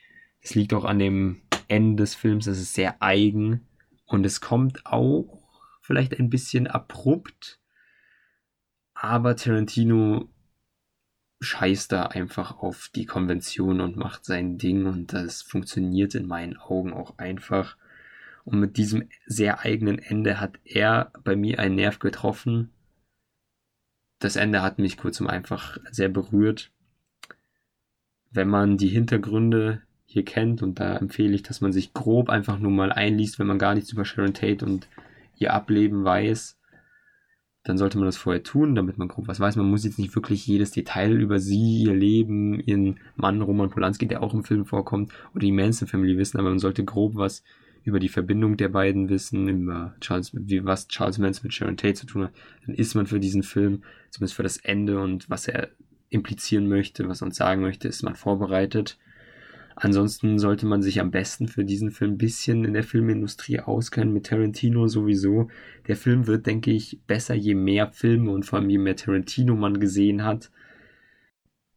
Es 0.42 0.56
liegt 0.56 0.74
auch 0.74 0.86
an 0.86 1.00
dem 1.00 1.42
Ende 1.68 2.04
des 2.04 2.16
Films, 2.16 2.48
es 2.48 2.60
ist 2.60 2.74
sehr 2.74 3.02
eigen 3.02 3.68
und 4.06 4.26
es 4.26 4.42
kommt 4.42 4.86
auch 4.86 5.40
vielleicht 5.82 6.20
ein 6.20 6.30
bisschen 6.30 6.68
abrupt, 6.68 7.60
aber 8.94 9.36
Tarantino 9.36 10.30
scheißt 11.42 11.92
da 11.92 12.04
einfach 12.04 12.58
auf 12.58 12.90
die 12.94 13.06
Konvention 13.06 13.82
und 13.82 13.96
macht 13.96 14.26
sein 14.26 14.58
Ding 14.58 14.86
und 14.86 15.14
das 15.14 15.42
funktioniert 15.42 16.16
in 16.16 16.28
meinen 16.28 16.58
Augen 16.58 16.92
auch 16.94 17.18
einfach. 17.18 17.78
Und 18.50 18.60
mit 18.60 18.78
diesem 18.78 19.08
sehr 19.28 19.60
eigenen 19.60 20.00
Ende 20.00 20.40
hat 20.40 20.60
er 20.64 21.12
bei 21.24 21.36
mir 21.36 21.60
einen 21.60 21.76
Nerv 21.76 22.00
getroffen. 22.00 22.72
Das 24.18 24.36
Ende 24.36 24.64
hat 24.64 24.80
mich 24.80 24.98
kurzum 24.98 25.28
einfach 25.28 25.78
sehr 25.92 26.10
berührt. 26.10 26.72
Wenn 28.32 28.48
man 28.48 28.78
die 28.78 28.88
Hintergründe 28.88 29.84
hier 30.06 30.26
kennt, 30.26 30.64
und 30.64 30.80
da 30.80 30.98
empfehle 30.98 31.36
ich, 31.36 31.44
dass 31.44 31.62
man 31.62 31.72
sich 31.72 31.94
grob 31.94 32.30
einfach 32.30 32.58
nur 32.58 32.72
mal 32.72 32.92
einliest, 32.92 33.38
wenn 33.38 33.46
man 33.46 33.60
gar 33.60 33.76
nichts 33.76 33.92
über 33.94 34.04
Sharon 34.04 34.34
Tate 34.34 34.66
und 34.66 34.88
ihr 35.38 35.54
Ableben 35.54 36.04
weiß, 36.04 36.60
dann 37.64 37.78
sollte 37.78 38.00
man 38.00 38.08
das 38.08 38.18
vorher 38.18 38.42
tun, 38.42 38.74
damit 38.74 38.98
man 38.98 39.10
grob 39.10 39.28
was 39.28 39.40
weiß. 39.40 39.58
Man 39.58 39.70
muss 39.70 39.84
jetzt 39.84 40.00
nicht 40.00 40.16
wirklich 40.16 40.48
jedes 40.48 40.72
Detail 40.72 41.12
über 41.12 41.38
sie, 41.38 41.84
ihr 41.84 41.94
Leben, 41.94 42.60
ihren 42.60 43.00
Mann 43.16 43.44
Roman 43.44 43.70
Polanski, 43.70 44.08
der 44.08 44.24
auch 44.24 44.34
im 44.34 44.44
Film 44.44 44.66
vorkommt, 44.66 45.14
oder 45.36 45.42
die 45.42 45.52
Manson 45.52 45.88
Family 45.88 46.18
wissen, 46.18 46.40
aber 46.40 46.50
man 46.50 46.58
sollte 46.58 46.84
grob 46.84 47.14
was 47.14 47.44
über 47.84 48.00
die 48.00 48.10
Verbindung 48.10 48.58
der 48.58 48.70
beiden 48.70 49.10
wissen, 49.10 49.48
über 49.48 49.96
Charles, 50.02 50.32
wie, 50.34 50.66
was 50.66 50.88
Charles 50.88 51.18
Manson 51.18 51.44
mit 51.44 51.54
Sharon 51.54 51.78
Tate 51.78 51.96
zu 51.96 52.06
tun 52.06 52.24
hat, 52.26 52.34
dann 52.66 52.76
ist 52.76 52.96
man 52.96 53.08
für 53.08 53.20
diesen 53.20 53.44
Film, 53.44 53.84
zumindest 54.10 54.36
für 54.36 54.44
das 54.44 54.58
Ende 54.58 55.00
und 55.00 55.30
was 55.30 55.48
er 55.48 55.70
implizieren 56.10 56.68
möchte, 56.68 57.08
was 57.08 57.22
er 57.22 57.28
uns 57.28 57.38
sagen 57.38 57.62
möchte, 57.62 57.88
ist 57.88 58.04
man 58.04 58.16
vorbereitet. 58.16 58.98
Ansonsten 59.76 60.40
sollte 60.40 60.66
man 60.66 60.82
sich 60.82 61.00
am 61.00 61.10
besten 61.10 61.48
für 61.48 61.64
diesen 61.64 61.92
Film 61.92 62.14
ein 62.14 62.18
bisschen 62.18 62.66
in 62.66 62.74
der 62.74 62.84
Filmindustrie 62.84 63.62
auskennen, 63.62 64.14
mit 64.14 64.26
Tarantino 64.26 64.88
sowieso. 64.88 65.50
Der 65.88 65.96
Film 65.96 66.28
wird, 66.28 66.48
denke 66.48 66.72
ich, 66.72 67.00
besser, 67.08 67.34
je 67.34 67.56
mehr 67.56 67.90
Filme 67.94 68.32
und 68.32 68.46
vor 68.46 68.60
allem 68.60 68.70
je 68.70 68.78
mehr 68.78 68.98
Tarantino 68.98 69.56
man 69.56 69.80
gesehen 69.80 70.26
hat. 70.26 70.52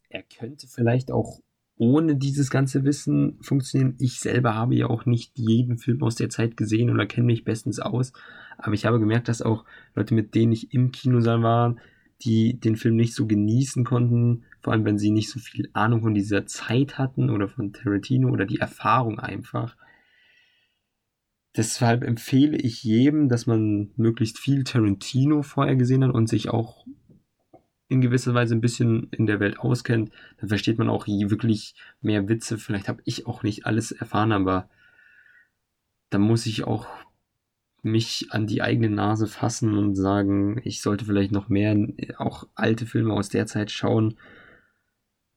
Er 0.09 0.25
könnte 0.25 0.67
vielleicht 0.67 1.13
auch 1.13 1.41
ohne 1.83 2.15
dieses 2.15 2.49
ganze 2.49 2.85
Wissen 2.85 3.39
funktionieren. 3.41 3.97
Ich 3.99 4.21
selber 4.21 4.55
habe 4.55 4.77
ja 4.77 4.87
auch 4.87 5.05
nicht 5.05 5.37
jeden 5.37 5.79
Film 5.79 6.05
aus 6.05 6.15
der 6.15 6.29
Zeit 6.29 6.57
gesehen 6.57 6.91
oder 6.91 7.07
kenne 7.07 7.27
mich 7.27 7.43
bestens 7.43 7.81
aus. 7.81 8.13
Aber 8.57 8.75
ich 8.75 8.87
habe 8.87 9.01
gemerkt, 9.01 9.27
dass 9.27 9.43
auch 9.43 9.65
Leute, 9.97 10.15
mit 10.15 10.37
denen 10.37 10.53
ich 10.53 10.73
im 10.73 10.93
Kinosaal 10.93 11.43
war, 11.43 11.75
die 12.21 12.61
den 12.61 12.77
Film 12.77 12.95
nicht 12.95 13.15
so 13.15 13.27
genießen 13.27 13.83
konnten, 13.83 14.45
vor 14.61 14.73
allem 14.73 14.85
wenn 14.85 14.97
sie 14.97 15.11
nicht 15.11 15.29
so 15.29 15.41
viel 15.41 15.71
Ahnung 15.73 16.03
von 16.03 16.15
dieser 16.15 16.47
Zeit 16.47 16.99
hatten 16.99 17.31
oder 17.31 17.49
von 17.49 17.73
Tarantino 17.73 18.31
oder 18.31 18.47
die 18.47 18.61
Erfahrung 18.61 19.19
einfach. 19.19 19.77
Deshalb 21.57 22.05
empfehle 22.05 22.59
ich 22.59 22.85
jedem, 22.85 23.29
dass 23.29 23.49
man 23.49 23.91
möglichst 23.97 24.39
viel 24.39 24.63
Tarantino 24.63 25.43
vorher 25.43 25.75
gesehen 25.75 26.05
hat 26.05 26.15
und 26.15 26.29
sich 26.29 26.49
auch 26.49 26.87
in 27.93 28.01
gewisser 28.01 28.35
Weise 28.35 28.55
ein 28.55 28.61
bisschen 28.63 29.09
in 29.11 29.27
der 29.27 29.39
Welt 29.39 29.61
auskennt, 29.61 30.11
dann 30.39 30.49
versteht 30.49 30.79
man 30.79 30.89
auch 30.89 31.07
wirklich 31.07 31.75
mehr 32.01 32.29
Witze. 32.29 32.59
Vielleicht 32.59 32.89
habe 32.89 33.03
ich 33.05 33.27
auch 33.27 33.43
nicht 33.43 33.67
alles 33.67 33.93
erfahren, 33.93 34.33
aber 34.33 34.69
da 36.11 36.19
muss 36.19 36.47
ich 36.47 36.65
auch 36.65 36.87
mich 37.83 38.29
an 38.31 38.47
die 38.47 38.63
eigene 38.63 38.89
Nase 38.89 39.27
fassen 39.27 39.77
und 39.77 39.95
sagen, 39.95 40.61
ich 40.65 40.81
sollte 40.81 41.05
vielleicht 41.05 41.33
noch 41.33 41.49
mehr 41.49 41.77
auch 42.17 42.47
alte 42.55 42.87
Filme 42.87 43.13
aus 43.13 43.29
der 43.29 43.47
Zeit 43.47 43.71
schauen. 43.71 44.17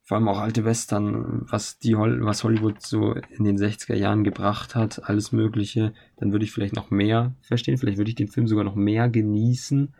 Vor 0.03 0.17
allem 0.17 0.27
auch 0.27 0.39
alte 0.39 0.63
Western, 0.63 1.41
was 1.49 1.79
die 1.79 1.95
was 1.97 2.43
Hollywood 2.43 2.81
so 2.81 3.13
in 3.13 3.43
den 3.43 3.57
60er 3.57 3.95
Jahren 3.95 4.23
gebracht 4.23 4.75
hat, 4.75 5.03
alles 5.09 5.31
Mögliche. 5.31 5.93
Dann 6.17 6.31
würde 6.31 6.45
ich 6.45 6.51
vielleicht 6.51 6.75
noch 6.75 6.91
mehr 6.91 7.35
verstehen. 7.41 7.77
Vielleicht 7.77 7.97
würde 7.97 8.09
ich 8.09 8.15
den 8.15 8.27
Film 8.27 8.47
sogar 8.47 8.63
noch 8.63 8.75
mehr 8.75 9.09
genießen 9.09 9.93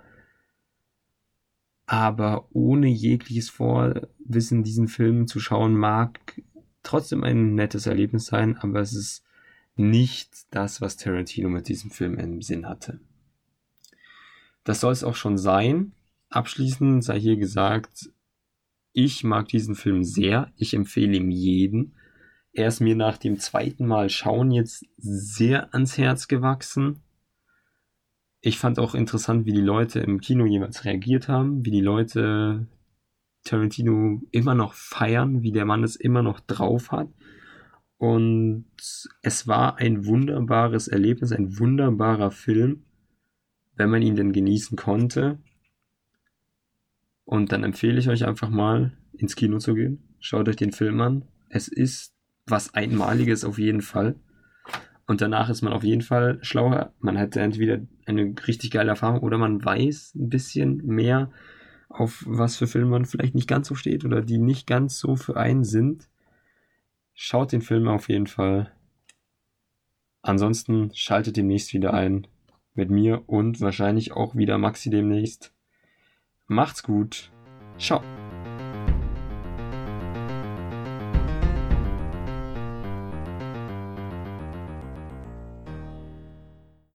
aber 1.86 2.48
ohne 2.52 2.88
jegliches 2.88 3.50
Vorwissen 3.50 4.64
diesen 4.64 4.88
Film 4.88 5.28
zu 5.28 5.40
schauen 5.40 5.76
mag 5.76 6.42
trotzdem 6.84 7.24
ein 7.24 7.56
nettes 7.56 7.86
Erlebnis 7.86 8.26
sein, 8.26 8.58
aber 8.58 8.80
es 8.80 8.94
ist 8.94 9.24
nicht 9.76 10.48
das, 10.52 10.82
was 10.82 10.98
Tarantino 10.98 11.50
mit 11.50 11.68
diesem 11.68 11.92
Film 11.92 12.18
im 12.18 12.42
Sinn 12.42 12.68
hatte. 12.68 13.00
Das 14.64 14.80
soll 14.80 14.94
es 14.94 15.04
auch 15.04 15.16
schon 15.16 15.38
sein. 15.38 15.92
Abschließend 16.30 17.04
sei 17.04 17.20
hier 17.20 17.38
gesagt, 17.38 18.10
ich 18.94 19.24
mag 19.24 19.48
diesen 19.50 19.76
Film 19.76 20.04
sehr. 20.04 20.52
Ich 20.56 20.74
empfehle 20.74 21.18
ihm 21.18 21.30
jeden. 21.30 21.96
Er 22.54 22.70
ist 22.70 22.80
mir 22.80 22.96
nach 22.96 23.18
dem 23.18 23.38
zweiten 23.40 23.86
Mal 23.86 24.10
schauen 24.10 24.52
jetzt 24.52 24.86
sehr 24.98 25.74
ans 25.74 25.98
Herz 25.98 26.28
gewachsen. 26.30 27.02
Ich 28.46 28.60
fand 28.60 28.78
auch 28.78 28.94
interessant, 28.94 29.48
wie 29.48 29.54
die 29.54 29.60
Leute 29.60 30.02
im 30.02 30.22
Kino 30.22 30.46
jeweils 30.46 30.86
reagiert 30.86 31.28
haben, 31.28 31.66
wie 31.66 31.72
die 31.72 31.82
Leute 31.82 32.68
Tarantino 33.44 34.22
immer 34.30 34.54
noch 34.54 34.76
feiern, 34.76 35.42
wie 35.42 35.52
der 35.52 35.66
Mann 35.66 35.84
es 35.84 35.96
immer 35.96 36.22
noch 36.22 36.40
drauf 36.42 36.92
hat. 36.92 37.08
Und 37.98 38.68
es 39.24 39.48
war 39.48 39.78
ein 39.78 40.06
wunderbares 40.06 40.88
Erlebnis, 40.88 41.32
ein 41.32 41.58
wunderbarer 41.58 42.30
Film, 42.30 42.84
wenn 43.78 43.90
man 43.90 44.04
ihn 44.04 44.16
denn 44.16 44.32
genießen 44.32 44.78
konnte. 44.78 45.40
Und 47.24 47.52
dann 47.52 47.64
empfehle 47.64 47.98
ich 47.98 48.10
euch 48.10 48.28
einfach 48.28 48.52
mal 48.52 48.92
ins 49.14 49.36
Kino 49.36 49.58
zu 49.58 49.74
gehen. 49.74 50.16
Schaut 50.20 50.48
euch 50.48 50.56
den 50.56 50.72
Film 50.72 51.02
an. 51.02 51.26
Es 51.50 51.68
ist 51.68 52.14
was 52.46 52.76
Einmaliges 52.76 53.44
auf 53.44 53.58
jeden 53.58 53.82
Fall. 53.82 54.20
Und 55.08 55.22
danach 55.22 55.50
ist 55.50 55.62
man 55.62 55.74
auf 55.74 55.84
jeden 55.84 56.02
Fall 56.02 56.40
schlauer. 56.42 56.94
Man 57.00 57.18
hat 57.18 57.36
entweder 57.36 57.80
eine 58.06 58.34
richtig 58.48 58.72
geile 58.72 58.90
Erfahrung 58.90 59.20
oder 59.20 59.38
man 59.38 59.64
weiß 59.64 60.16
ein 60.16 60.30
bisschen 60.30 60.78
mehr, 60.86 61.32
auf 61.90 62.24
was 62.28 62.58
für 62.58 62.68
Filme 62.68 62.92
man 62.92 63.06
vielleicht 63.06 63.36
nicht 63.36 63.48
ganz 63.48 63.68
so 63.68 63.76
steht 63.76 64.04
oder 64.04 64.22
die 64.22 64.40
nicht 64.40 64.66
ganz 64.66 65.00
so 65.00 65.16
für 65.16 65.38
einen 65.38 65.64
sind. 65.64 66.10
Schaut 67.14 67.52
den 67.52 67.62
Film 67.62 67.88
auf 67.88 68.10
jeden 68.10 68.28
Fall. 68.28 68.72
Ansonsten 70.22 70.92
schaltet 70.96 71.38
demnächst 71.38 71.74
wieder 71.74 71.94
ein 71.94 72.28
mit 72.74 72.90
mir 72.90 73.24
und 73.28 73.62
wahrscheinlich 73.62 74.12
auch 74.12 74.36
wieder 74.36 74.58
Maxi 74.58 74.90
demnächst. 74.90 75.54
Macht's 76.48 76.84
gut. 76.84 77.32
Ciao. 77.78 78.02